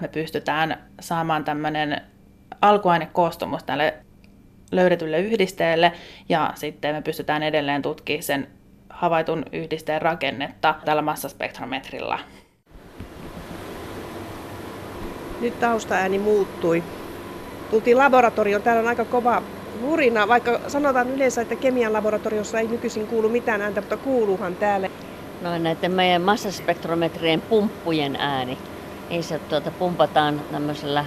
[0.00, 2.00] Me pystytään saamaan tämmöinen
[2.62, 3.94] alkuainekoostumus tälle
[4.72, 5.92] löydetylle yhdisteelle
[6.28, 8.48] ja sitten me pystytään edelleen tutkimaan sen
[8.96, 12.18] havaitun yhdisteen rakennetta tällä massaspektrometrilla.
[15.40, 16.82] Nyt taustaääni muuttui.
[17.70, 18.62] Tultiin laboratorioon.
[18.62, 19.42] Täällä on aika kova
[19.80, 24.88] hurina, vaikka sanotaan yleensä, että kemian laboratoriossa ei nykyisin kuulu mitään ääntä, mutta kuuluhan täällä.
[25.42, 28.58] No näiden meidän massaspektrometrien pumppujen ääni.
[29.10, 31.04] Ei se tuota, pumpataan tämmöisellä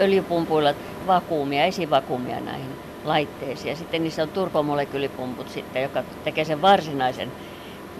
[0.00, 0.74] öljypumpuilla
[1.06, 3.70] vakuumia, esivakuumia näihin laitteisiin.
[3.70, 7.32] Ja sitten niissä on turbomolekyylipumput sitten, joka tekee sen varsinaisen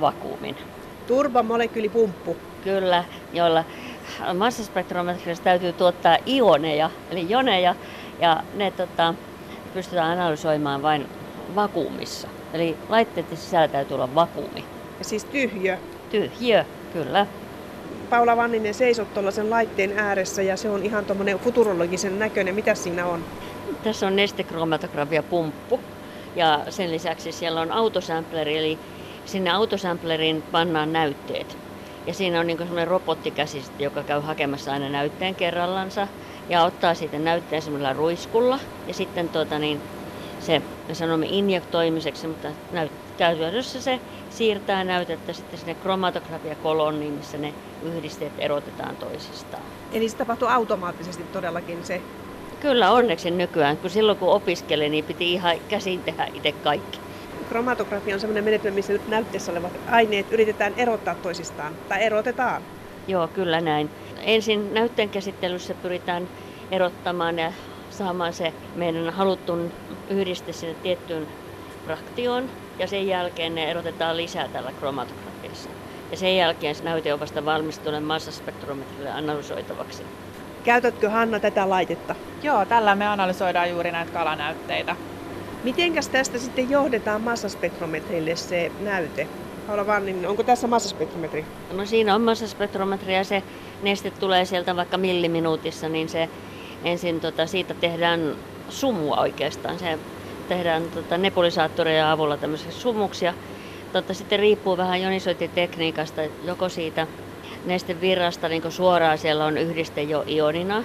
[0.00, 0.56] vakuumin.
[1.06, 2.36] Turbomolekylipumppu?
[2.64, 3.64] Kyllä, joilla
[4.34, 7.74] massaspektrometriassa täytyy tuottaa ioneja, eli joneja,
[8.20, 9.14] ja ne tota,
[9.74, 11.06] pystytään analysoimaan vain
[11.54, 12.28] vakuumissa.
[12.52, 14.64] Eli laitteiden sisällä täytyy olla vakuumi.
[14.98, 15.78] Ja siis tyhjö?
[16.10, 17.26] Tyhjö, kyllä.
[18.10, 22.54] Paula Vanninen seisot tuollaisen laitteen ääressä ja se on ihan tuommoinen futurologisen näköinen.
[22.54, 23.24] Mitä siinä on?
[23.84, 25.80] Tässä on nestekromatografia pumppu
[26.36, 28.78] ja sen lisäksi siellä on autosampleri, eli
[29.24, 31.56] sinne autosampleriin pannaan näytteet.
[32.06, 36.08] Ja siinä on niin semmoinen robottikäsi, joka käy hakemassa aina näytteen kerrallansa
[36.48, 38.58] ja ottaa siitä näytteen semmoisella ruiskulla.
[38.86, 39.80] Ja sitten tuota, niin,
[40.40, 42.48] se, me sanomme injektoimiseksi, mutta
[43.18, 49.62] käytännössä se siirtää näytettä sitten sinne kromatografiakolonniin, missä ne yhdisteet erotetaan toisistaan.
[49.92, 52.02] Eli se tapahtuu automaattisesti todellakin se?
[52.62, 57.00] Kyllä onneksi nykyään, kun silloin kun opiskelin, niin piti ihan käsin tehdä itse kaikki.
[57.48, 62.62] Kromatografia on sellainen menetelmä, missä nyt näytteessä olevat aineet yritetään erottaa toisistaan, tai erotetaan.
[63.08, 63.90] Joo, kyllä näin.
[64.22, 66.28] Ensin näytteen käsittelyssä pyritään
[66.70, 67.52] erottamaan ja
[67.90, 69.72] saamaan se meidän haluttun
[70.08, 71.28] yhdiste sinne tiettyyn
[71.84, 75.70] fraktioon, ja sen jälkeen ne erotetaan lisää tällä kromatografiassa.
[76.10, 80.02] Ja sen jälkeen se näyte on vasta valmistunut massaspektrometrille analysoitavaksi.
[80.64, 82.14] Käytätkö Hanna tätä laitetta?
[82.42, 84.96] Joo, tällä me analysoidaan juuri näitä kalanäytteitä.
[85.64, 89.28] Mitenkäs tästä sitten johdetaan massaspektrometrille se näyte?
[89.66, 91.44] Paula Vannin, onko tässä massaspektrometri?
[91.72, 93.42] No siinä on massaspektrometri ja se
[93.82, 96.28] neste tulee sieltä vaikka milliminuutissa, niin se
[96.84, 98.36] ensin tota, siitä tehdään
[98.68, 99.78] sumua oikeastaan.
[99.78, 99.98] Se
[100.48, 103.34] tehdään tota, nebulisaattoreja avulla tämmöisiä sumuksia.
[103.92, 107.06] Totta, sitten riippuu vähän jonisointitekniikasta, joko siitä
[107.64, 110.84] nestevirrasta niin suoraan siellä on yhdiste jo ionina.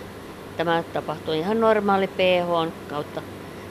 [0.58, 3.22] Tämä tapahtuu ihan normaali pH kautta.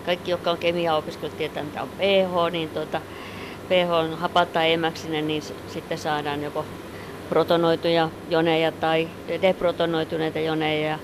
[0.06, 3.00] Kaikki, jotka on kemiaa opiskellut, tietää mitä on pH, niin tuota,
[3.68, 6.64] pH on hapata emäksinen, niin sitten saadaan joko
[7.28, 9.08] protonoituja joneja tai
[9.42, 10.98] deprotonoituneita joneja.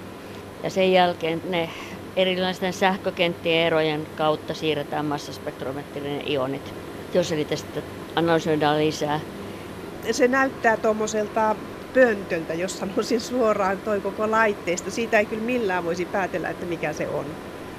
[0.62, 1.70] Ja sen jälkeen ne
[2.16, 6.74] erilaisten sähkökenttien erojen kautta siirretään massaspektrometrinen ionit,
[7.14, 7.82] jos niitä sitten
[8.16, 9.20] analysoidaan lisää.
[10.10, 11.56] Se näyttää tuommoiselta
[11.94, 14.90] pöntöltä, jos sanoisin suoraan toi koko laitteesta.
[14.90, 17.26] Siitä ei kyllä millään voisi päätellä, että mikä se on.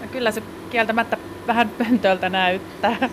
[0.01, 3.09] No kyllä se kieltämättä vähän pöntöltä näyttää.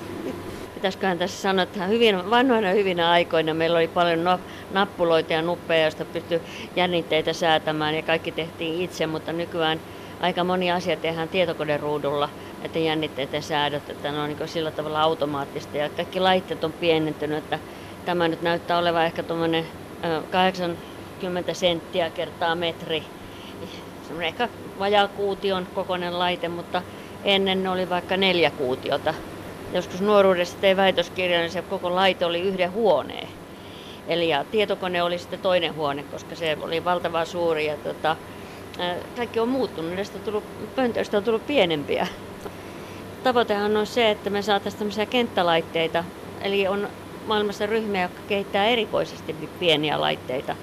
[0.74, 4.40] Pitäisiköhän tässä sanoa, että hyvin, vanhoina hyvinä aikoina meillä oli paljon no,
[4.72, 6.40] nappuloita ja nuppeja, joista pystyi
[6.76, 9.80] jännitteitä säätämään ja kaikki tehtiin itse, mutta nykyään
[10.20, 12.28] aika moni asia tehdään tietokoneruudulla,
[12.62, 17.38] että jännitteiden säädöt, että ne on niin sillä tavalla automaattista ja kaikki laitteet on pienentynyt,
[17.38, 17.58] että
[18.04, 19.66] tämä nyt näyttää olevan ehkä tuommoinen
[21.20, 23.02] 80 senttiä kertaa metri,
[24.02, 24.48] semmoinen ehkä
[24.78, 26.82] vajaa kuution kokoinen laite, mutta
[27.24, 29.14] ennen oli vaikka neljä kuutiota.
[29.72, 33.28] Joskus nuoruudessa tein väitöskirjan, niin se koko laite oli yhden huoneen.
[34.08, 38.16] Eli ja tietokone oli sitten toinen huone, koska se oli valtavan suuri ja tota,
[39.16, 40.44] kaikki on muuttunut, näistä on tullut,
[40.76, 42.06] pöntöistä on tullut pienempiä.
[43.22, 46.04] Tavoitehan on se, että me saataisiin tämmöisiä kenttälaitteita,
[46.40, 46.88] eli on
[47.26, 50.56] maailmassa ryhmiä, jotka kehittää erikoisesti pieniä laitteita.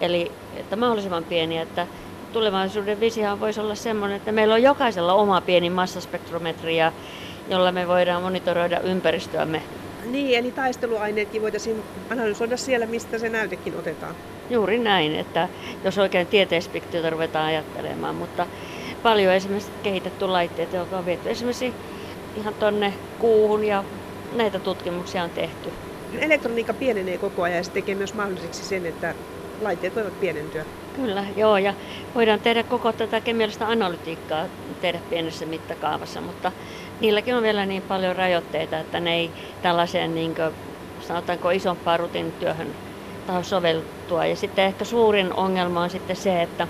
[0.00, 1.86] Eli että mahdollisimman pieniä, että
[2.32, 6.76] tulevaisuuden visio voisi olla sellainen, että meillä on jokaisella oma pieni massaspektrometri,
[7.48, 9.62] jolla me voidaan monitoroida ympäristöämme.
[10.04, 14.14] Niin, eli taisteluaineetkin voitaisiin analysoida siellä, mistä se näytekin otetaan.
[14.50, 15.48] Juuri näin, että
[15.84, 18.46] jos oikein tieteisfiktiota ruvetaan ajattelemaan, mutta
[19.02, 21.72] paljon esimerkiksi kehitetty laitteita, jotka on viety esimerkiksi
[22.36, 23.84] ihan tonne kuuhun ja
[24.32, 25.72] näitä tutkimuksia on tehty.
[26.18, 29.14] Elektroniikka pienenee koko ajan ja se tekee myös mahdolliseksi sen, että
[29.60, 30.64] laitteet voivat pienentyä.
[30.96, 31.74] Kyllä, joo, ja
[32.14, 34.44] voidaan tehdä koko tätä kemiallista analytiikkaa
[34.80, 36.52] tehdä pienessä mittakaavassa, mutta
[37.00, 39.30] niilläkin on vielä niin paljon rajoitteita, että ne ei
[39.62, 40.50] tällaiseen niin kuin,
[41.00, 42.68] sanotaanko isompaan rutiinityöhön
[43.26, 44.26] taho soveltua.
[44.26, 46.68] Ja sitten ehkä suurin ongelma on sitten se, että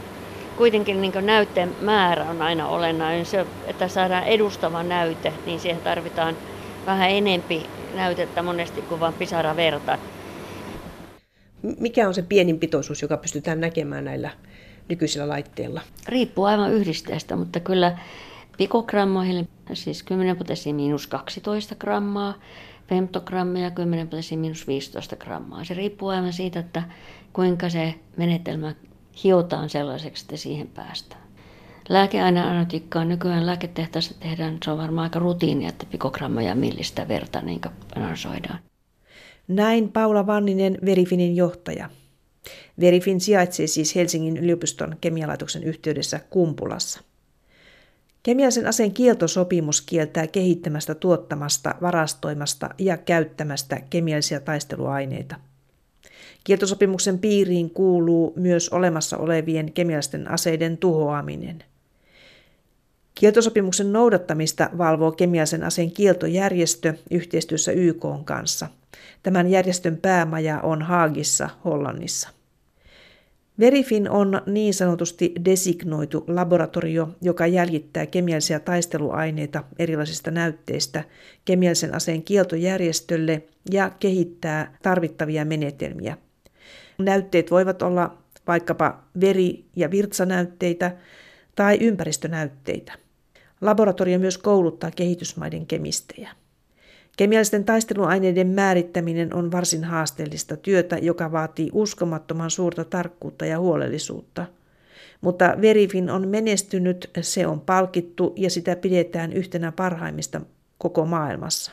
[0.57, 3.27] kuitenkin niin näytteen määrä on aina olennainen.
[3.27, 6.37] Se, että saadaan edustava näyte, niin siihen tarvitaan
[6.87, 9.99] vähän enempi näytettä monesti kuin vain pisara verta.
[11.81, 14.31] Mikä on se pienin pitoisuus, joka pystytään näkemään näillä
[14.89, 15.81] nykyisillä laitteilla?
[16.09, 17.99] Riippuu aivan yhdisteestä, mutta kyllä
[18.57, 22.35] pikogrammoihin, siis 10 potenssiin miinus 12 grammaa,
[22.89, 25.65] femtogrammia ja 10 potenssiin miinus 15 grammaa.
[25.65, 26.83] Se riippuu aivan siitä, että
[27.33, 28.75] kuinka se menetelmä
[29.25, 31.23] hiotaan sellaiseksi, että siihen päästään.
[31.89, 37.61] Lääkeaineanalytiikkaa nykyään lääketehtaassa tehdään, se on varmaan aika rutiini, että pikogrammoja millistä verta niin
[37.97, 38.59] analysoidaan.
[39.49, 41.91] Näin Paula Vanninen, Verifinin johtaja.
[42.81, 47.01] Verifin sijaitsee siis Helsingin yliopiston kemialaitoksen yhteydessä Kumpulassa.
[48.23, 55.37] Kemiallisen aseen kieltosopimus kieltää kehittämästä, tuottamasta, varastoimasta ja käyttämästä kemiallisia taisteluaineita.
[56.45, 61.65] Kieltosopimuksen piiriin kuuluu myös olemassa olevien kemiallisten aseiden tuhoaminen.
[63.15, 68.69] Kieltosopimuksen noudattamista valvoo kemiallisen aseen kieltojärjestö yhteistyössä YK kanssa–
[69.23, 72.29] Tämän järjestön päämaja on Haagissa, Hollannissa.
[73.59, 81.05] Verifin on niin sanotusti designoitu laboratorio, joka jäljittää kemiallisia taisteluaineita erilaisista näytteistä
[81.45, 86.17] kemiallisen aseen kieltojärjestölle ja kehittää tarvittavia menetelmiä.
[86.99, 90.97] Näytteet voivat olla vaikkapa veri- ja virtsanäytteitä
[91.55, 93.04] tai ympäristönäytteitä.
[93.65, 96.31] Laboratorio myös kouluttaa kehitysmaiden kemistejä.
[97.17, 104.47] Kemiallisten taisteluaineiden määrittäminen on varsin haasteellista työtä, joka vaatii uskomattoman suurta tarkkuutta ja huolellisuutta.
[105.21, 110.41] Mutta Verifin on menestynyt, se on palkittu ja sitä pidetään yhtenä parhaimmista
[110.79, 111.73] koko maailmassa.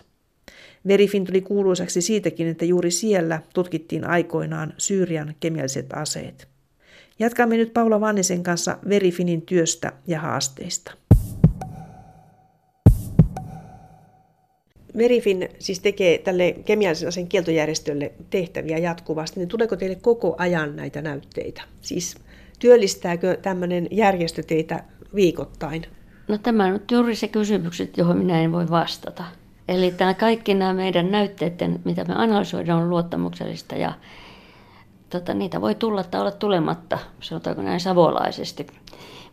[0.87, 6.47] Verifin tuli kuuluisaksi siitäkin, että juuri siellä tutkittiin aikoinaan Syyrian kemialliset aseet.
[7.19, 11.00] Jatkamme nyt Paula Vannisen kanssa Verifinin työstä ja haasteista.
[14.97, 21.01] Verifin siis tekee tälle kemiallisen aseen kieltojärjestölle tehtäviä jatkuvasti, niin tuleeko teille koko ajan näitä
[21.01, 21.61] näytteitä?
[21.81, 22.15] Siis
[22.59, 24.83] työllistääkö tämmöinen järjestö teitä
[25.15, 25.85] viikoittain?
[26.27, 29.23] No tämä on juuri se kysymykset, johon minä en voi vastata.
[29.67, 33.93] Eli tämä kaikki nämä meidän näytteiden, mitä me analysoidaan, on luottamuksellista ja
[35.09, 38.67] tota, niitä voi tulla tai olla tulematta, sanotaanko näin savolaisesti.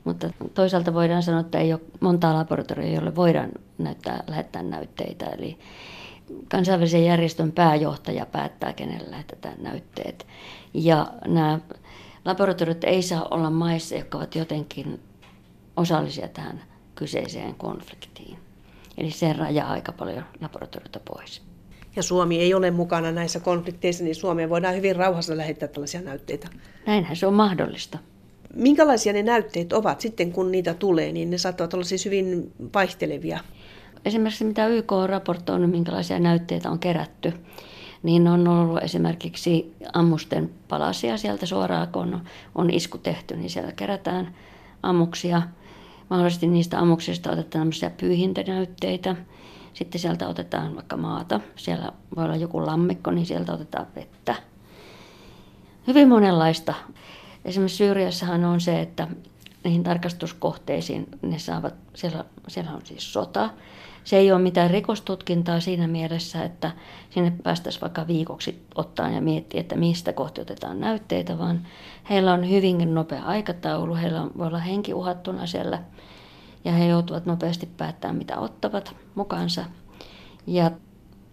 [0.04, 5.26] Mutta toisaalta voidaan sanoa, että ei ole montaa laboratorioa, jolle voidaan näyttää, lähettää näytteitä.
[5.26, 5.58] Eli
[6.48, 10.26] kansainvälisen järjestön pääjohtaja päättää, kenelle lähetetään näytteet.
[10.74, 11.58] Ja nämä
[12.24, 15.00] laboratoriot ei saa olla maissa, jotka ovat jotenkin
[15.76, 16.62] osallisia tähän
[16.94, 18.38] kyseiseen konfliktiin.
[18.98, 21.42] Eli se rajaa aika paljon laboratorioita pois.
[21.96, 26.48] Ja Suomi ei ole mukana näissä konflikteissa, niin Suomeen voidaan hyvin rauhassa lähettää tällaisia näytteitä.
[26.86, 27.98] Näinhän se on mahdollista.
[28.58, 33.40] Minkälaisia ne näytteet ovat sitten, kun niitä tulee, niin ne saattavat olla siis hyvin vaihtelevia.
[34.04, 37.32] Esimerkiksi mitä YK on raportoinut, minkälaisia näytteitä on kerätty,
[38.02, 42.20] niin on ollut esimerkiksi ammusten palasia sieltä suoraan, kun
[42.54, 44.34] on isku tehty, niin siellä kerätään
[44.82, 45.42] ammuksia.
[46.10, 49.16] mahdollisesti niistä ammuksista otetaan tämmöisiä pyyhintänäytteitä.
[49.74, 51.40] Sitten sieltä otetaan vaikka maata.
[51.56, 54.34] Siellä voi olla joku lammikko, niin sieltä otetaan vettä.
[55.86, 56.74] Hyvin monenlaista.
[57.48, 59.08] Esimerkiksi Syyriassahan on se, että
[59.64, 63.50] niihin tarkastuskohteisiin ne saavat, siellä, siellä on siis sota.
[64.04, 66.70] Se ei ole mitään rikostutkintaa siinä mielessä, että
[67.10, 71.66] sinne päästäisiin vaikka viikoksi ottaa ja miettiä, että mistä kohti otetaan näytteitä, vaan
[72.10, 75.82] heillä on hyvinkin nopea aikataulu, heillä on, voi olla henki uhattuna siellä
[76.64, 79.64] ja he joutuvat nopeasti päättämään, mitä ottavat mukaansa.
[80.46, 80.70] Ja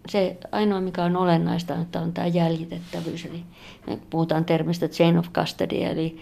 [0.08, 3.24] se ainoa, mikä on olennaista, että on tämä jäljitettävyys.
[3.24, 3.42] Eli
[3.86, 6.20] me puhutaan termistä chain of custody, eli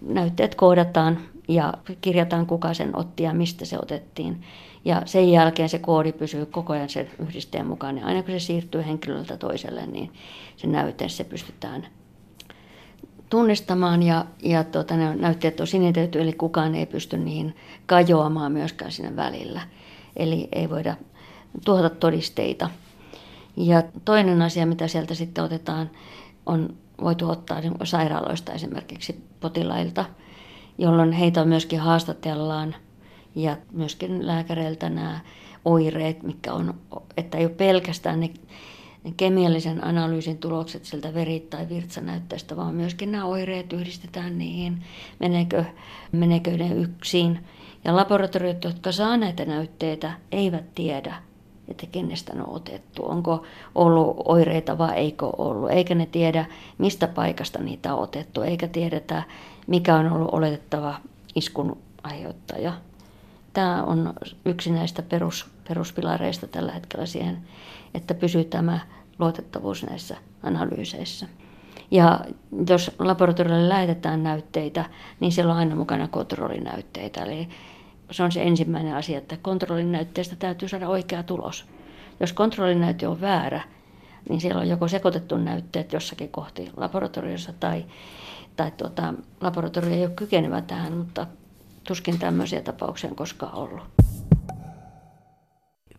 [0.00, 4.42] näytteet koodataan ja kirjataan kuka sen otti ja mistä se otettiin.
[4.84, 7.98] Ja sen jälkeen se koodi pysyy koko ajan sen yhdisteen mukaan.
[7.98, 10.12] Ja aina kun se siirtyy henkilöltä toiselle, niin
[10.56, 11.86] se näyte se pystytään
[13.30, 18.92] tunnistamaan ja, ja tuota, ne näytteet on sinitelty, eli kukaan ei pysty niihin kajoamaan myöskään
[18.92, 19.60] sinne välillä.
[20.16, 20.96] Eli ei voida
[21.64, 22.70] tuhota todisteita.
[23.56, 25.90] Ja toinen asia, mitä sieltä sitten otetaan,
[26.46, 30.04] on voitu ottaa niin sairaaloista esimerkiksi potilailta,
[30.78, 32.74] jolloin heitä myöskin haastatellaan
[33.34, 35.20] ja myöskin lääkäreiltä nämä
[35.64, 36.74] oireet, mitkä on,
[37.16, 38.30] että ei ole pelkästään ne
[39.16, 44.84] kemiallisen analyysin tulokset sieltä veri- tai virtsanäytteestä, vaan myöskin nämä oireet yhdistetään niihin,
[45.18, 45.64] meneekö,
[46.12, 47.38] meneekö ne yksin.
[47.84, 51.14] Ja laboratoriot, jotka saa näitä näytteitä, eivät tiedä,
[51.68, 53.04] että kenestä ne on otettu.
[53.04, 53.42] Onko
[53.74, 55.70] ollut oireita vai eikö ollut.
[55.70, 56.46] Eikä ne tiedä,
[56.78, 58.42] mistä paikasta niitä on otettu.
[58.42, 59.22] Eikä tiedetä,
[59.66, 60.94] mikä on ollut oletettava
[61.34, 62.72] iskun aiheuttaja.
[63.52, 64.12] Tämä on
[64.44, 67.38] yksi näistä perus, peruspilareista tällä hetkellä siihen,
[67.94, 68.80] että pysyy tämä
[69.18, 71.26] luotettavuus näissä analyyseissä.
[71.90, 72.20] Ja
[72.68, 74.84] jos laboratoriolle lähetetään näytteitä,
[75.20, 77.22] niin siellä on aina mukana kontrollinäytteitä.
[77.22, 77.48] Eli
[78.10, 81.64] se on se ensimmäinen asia, että kontrollinäytteestä täytyy saada oikea tulos.
[82.20, 83.62] Jos kontrollinäyte on väärä,
[84.28, 87.84] niin siellä on joko sekoitettu näytteet jossakin kohti laboratoriossa tai,
[88.56, 91.26] tai tuota, laboratorio ei ole kykenevä tähän, mutta
[91.84, 93.82] tuskin tämmöisiä tapauksia on koskaan ollut.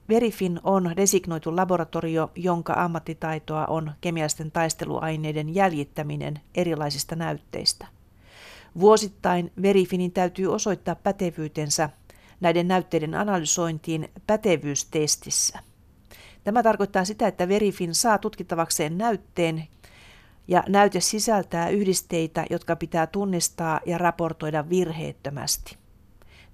[0.10, 7.97] Verifin on designoitu laboratorio, jonka ammattitaitoa on kemiallisten taisteluaineiden jäljittäminen erilaisista näytteistä.
[8.80, 11.90] Vuosittain Verifinin täytyy osoittaa pätevyytensä
[12.40, 15.60] näiden näytteiden analysointiin pätevyystestissä.
[16.44, 19.64] Tämä tarkoittaa sitä, että Verifin saa tutkittavakseen näytteen
[20.48, 25.78] ja näyte sisältää yhdisteitä, jotka pitää tunnistaa ja raportoida virheettömästi.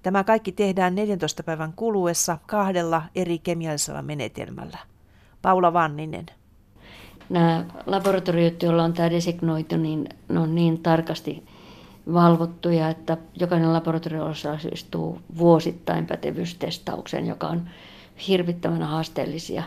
[0.02, 4.78] Tämä kaikki tehdään 14 päivän kuluessa kahdella eri kemiallisella menetelmällä.
[5.42, 6.26] Paula Vanninen.
[7.28, 11.44] Nämä laboratoriot, joilla on tämä designoitu, niin ne on niin tarkasti
[12.12, 17.70] valvottuja, että jokainen laboratorio osallistuu vuosittain pätevyystestaukseen, joka on
[18.28, 19.62] hirvittävän haasteellisia.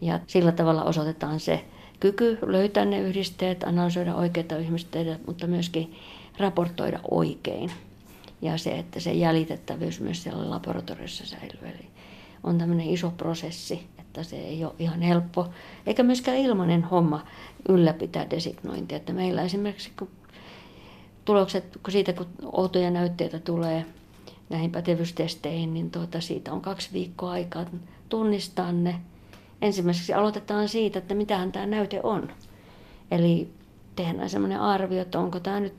[0.00, 1.64] Ja sillä tavalla osoitetaan se
[2.00, 5.94] kyky löytää ne yhdisteet, analysoida oikeita yhdisteitä, mutta myöskin
[6.38, 7.70] raportoida oikein.
[8.42, 11.60] Ja se, että se jäljitettävyys myös siellä laboratoriossa säilyy.
[11.62, 11.86] Eli
[12.42, 15.48] on tämmöinen iso prosessi, että se ei ole ihan helppo,
[15.86, 17.24] eikä myöskään ilmainen homma
[17.68, 18.96] ylläpitää designointia.
[18.96, 20.08] Että meillä esimerkiksi, kun
[21.24, 23.86] tulokset, kun siitä kun outoja näytteitä tulee
[24.50, 27.66] näihin pätevyystesteihin, niin tuota, siitä on kaksi viikkoa aikaa
[28.08, 29.00] tunnistaa ne.
[29.62, 32.28] Ensimmäiseksi aloitetaan siitä, että mitähän tämä näyte on.
[33.10, 33.48] Eli
[33.96, 35.74] tehdään semmoinen arvio, että onko tämä nyt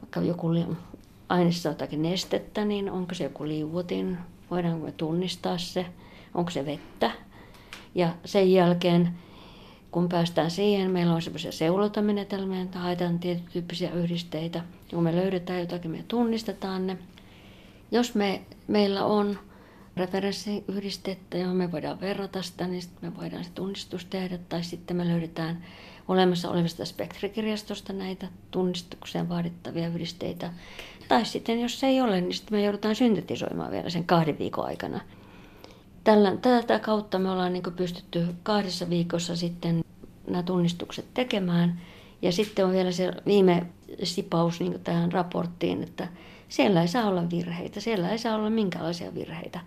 [0.00, 0.48] vaikka joku
[1.28, 4.18] aineessa jotakin nestettä, niin onko se joku liuotin,
[4.50, 5.86] voidaanko me tunnistaa se,
[6.34, 7.10] onko se vettä.
[7.94, 9.14] Ja sen jälkeen
[9.90, 14.62] kun päästään siihen, meillä on sellaisia seulotamenetelmiä, että haetaan tietyn tyyppisiä yhdisteitä.
[14.90, 16.98] Kun me löydetään jotakin, me tunnistetaan ne.
[17.90, 19.38] Jos me, meillä on
[19.96, 24.38] referenssiyhdistettä, johon me voidaan verrata sitä, niin sitten me voidaan se tunnistus tehdä.
[24.48, 25.64] Tai sitten me löydetään
[26.08, 30.52] olemassa olevasta spektrikirjastosta näitä tunnistukseen vaadittavia yhdisteitä.
[31.08, 34.66] Tai sitten jos se ei ole, niin sitten me joudutaan syntetisoimaan vielä sen kahden viikon
[34.66, 35.00] aikana.
[36.04, 39.84] Tällä, tätä kautta me ollaan niin pystytty kahdessa viikossa sitten
[40.26, 41.80] nämä tunnistukset tekemään.
[42.22, 43.66] Ja sitten on vielä se viime
[44.02, 46.08] sipaus niin tähän raporttiin, että
[46.48, 49.60] siellä ei saa olla virheitä, siellä ei saa olla minkälaisia virheitä.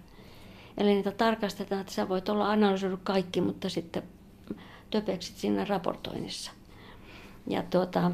[0.77, 4.03] Eli niitä tarkastetaan, että sä voit olla analysoinut kaikki, mutta sitten
[4.91, 6.51] töpeksit siinä raportoinnissa.
[7.47, 8.11] Ja tuota,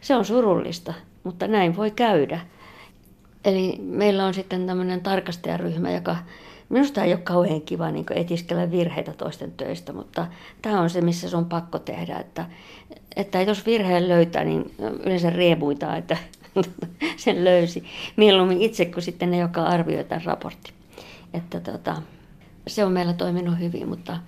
[0.00, 0.94] se on surullista,
[1.24, 2.40] mutta näin voi käydä.
[3.44, 6.16] Eli meillä on sitten tämmöinen tarkastajaryhmä, joka
[6.72, 10.26] Minusta ei ole kauhean kiva niin etiskellä virheitä toisten töistä, mutta
[10.62, 12.18] tämä on se, missä se on pakko tehdä.
[12.18, 12.46] Että,
[13.16, 16.16] että jos virheen löytää, niin yleensä riemuitaan, että
[17.16, 17.84] sen löysi.
[18.16, 20.72] Mieluummin itse kuin sitten ne, jotka arvioi tämän raportti.
[21.34, 22.02] Että tota,
[22.66, 24.18] se on meillä toiminut hyvin, mutta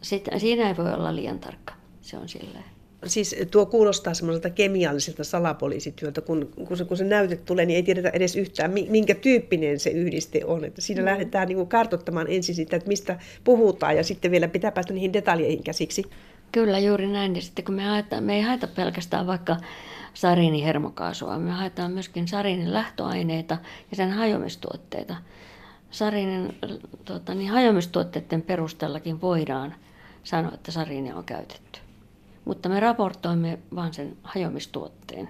[0.00, 1.74] sit, siinä ei voi olla liian tarkka.
[2.02, 2.75] Se on silleen.
[3.06, 7.82] Siis tuo kuulostaa semmoiselta kemialliselta salapoliisityöltä, kun, kun, se, kun se näyte tulee, niin ei
[7.82, 10.64] tiedetä edes yhtään, minkä tyyppinen se yhdiste on.
[10.64, 11.06] Että siinä mm.
[11.06, 15.12] lähdetään niin kuin kartoittamaan ensin sitä, että mistä puhutaan, ja sitten vielä pitää päästä niihin
[15.12, 16.02] detaljeihin käsiksi.
[16.52, 17.36] Kyllä, juuri näin.
[17.36, 19.56] Ja sitten kun me, haetaan, me ei haeta pelkästään vaikka
[20.14, 23.58] sariinihermokaasua, me haetaan myöskin sariinin lähtöaineita
[23.90, 25.16] ja sen hajomistuotteita.
[25.90, 26.58] Sariinin
[27.04, 29.74] tuota, niin hajomistuotteiden perusteellakin voidaan
[30.24, 31.85] sanoa, että sariinia on käytetty.
[32.46, 35.28] Mutta me raportoimme vain sen hajomistuotteen.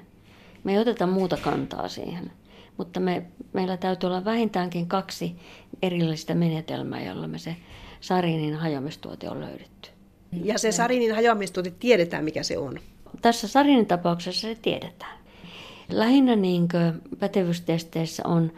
[0.64, 2.31] Me ei oteta muuta kantaa siihen.
[2.77, 5.37] Mutta me, meillä täytyy olla vähintäänkin kaksi
[5.83, 7.57] erillistä menetelmää, jolla me se
[8.01, 9.91] sariinin hajomistuote on löydetty.
[10.45, 12.81] Ja se sarinin hajoamistuote tiedetään, mikä se on.
[13.23, 15.19] Tässä sarinin tapauksessa se tiedetään.
[15.89, 16.69] Lähinnä niin
[17.19, 18.53] pätevyystesteissä on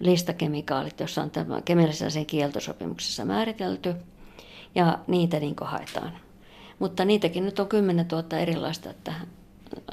[0.00, 3.94] listakemikaalit, jossa on tämä kemiallisessa kieltosopimuksessa määritelty,
[4.74, 6.23] ja niitä niin haetaan.
[6.78, 9.12] Mutta niitäkin nyt on 10 000 erilaista, että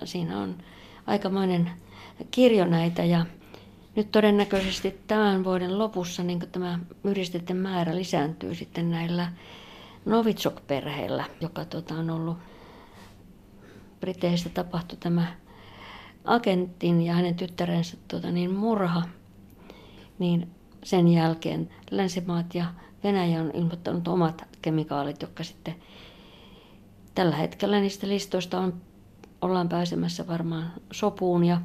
[0.04, 0.56] siinä on
[1.08, 1.72] aikamoinen
[2.32, 3.26] kirjo näitä, ja
[3.96, 9.32] nyt todennäköisesti tämän vuoden lopussa niin tämä yhdisteiden määrä lisääntyy sitten näillä
[10.06, 12.38] Novitsok-perheellä, joka tota, on ollut
[14.00, 15.28] Briteissä tapahtui tämä
[16.26, 19.02] agentin ja hänen tyttärensä tota, niin murha,
[20.20, 20.50] niin
[20.84, 22.66] sen jälkeen länsimaat ja
[23.04, 25.76] Venäjä on ilmoittanut omat kemikaalit, jotka sitten
[27.16, 28.74] tällä hetkellä niistä listoista on,
[29.42, 31.62] ollaan pääsemässä varmaan sopuun ja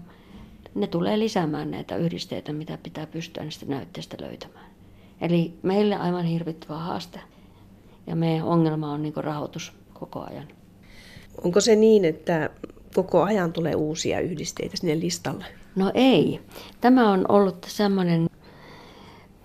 [0.74, 4.66] ne tulee lisäämään näitä yhdisteitä, mitä pitää pystyä niistä näytteistä löytämään.
[5.20, 7.20] Eli meille aivan hirvittävä haaste.
[8.07, 10.49] Ja meidän ongelma on niin rahoitus koko ajan.
[11.44, 12.51] Onko se niin, että
[12.94, 15.44] koko ajan tulee uusia yhdisteitä sinne listalle?
[15.76, 16.40] No ei.
[16.80, 18.26] Tämä on ollut semmoinen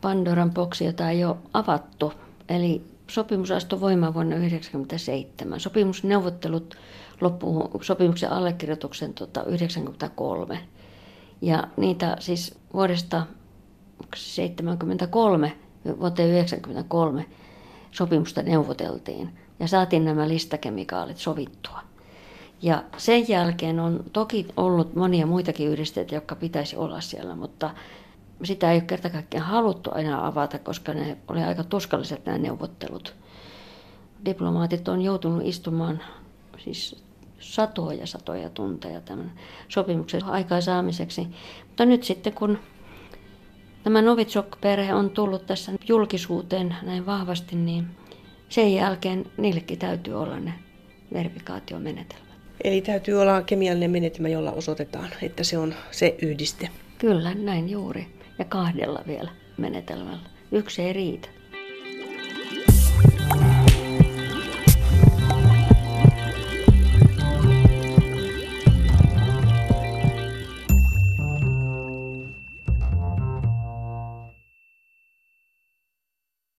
[0.02, 2.14] Pandoran boksi, jota ei ole avattu.
[2.50, 2.82] Eli
[3.14, 5.60] sopimus astui voimaan vuonna 1997.
[5.60, 6.78] Sopimusneuvottelut
[7.22, 10.60] loppuun sopimuksen allekirjoituksen tota, 1993.
[11.42, 15.54] Ja niitä siis vuodesta 1973
[15.86, 17.26] vuoteen 1993
[17.92, 21.80] sopimusta neuvoteltiin ja saatiin nämä listakemikaalit sovittua.
[22.62, 27.70] Ja sen jälkeen on toki ollut monia muitakin yhdisteitä, jotka pitäisi olla siellä, mutta
[28.44, 33.16] sitä ei ole kerta kaikkiaan haluttu aina avata, koska ne oli aika tuskalliset nämä neuvottelut.
[34.26, 36.02] Diplomaatit on joutunut istumaan
[36.58, 37.04] siis
[37.40, 39.32] satoja satoja tunteja tämän
[39.68, 41.28] sopimuksen aikaansaamiseksi.
[41.68, 42.60] Mutta nyt sitten kun
[43.84, 47.88] tämä Novitsok-perhe on tullut tässä julkisuuteen näin vahvasti, niin
[48.50, 50.54] sen jälkeen niillekin täytyy olla ne
[51.14, 52.32] verifikaatiomenetelmät.
[52.64, 56.70] Eli täytyy olla kemiallinen menetelmä, jolla osoitetaan, että se on se yhdiste.
[56.98, 60.30] Kyllä, näin juuri ja kahdella vielä menetelmällä.
[60.52, 61.28] Yksi ei riitä.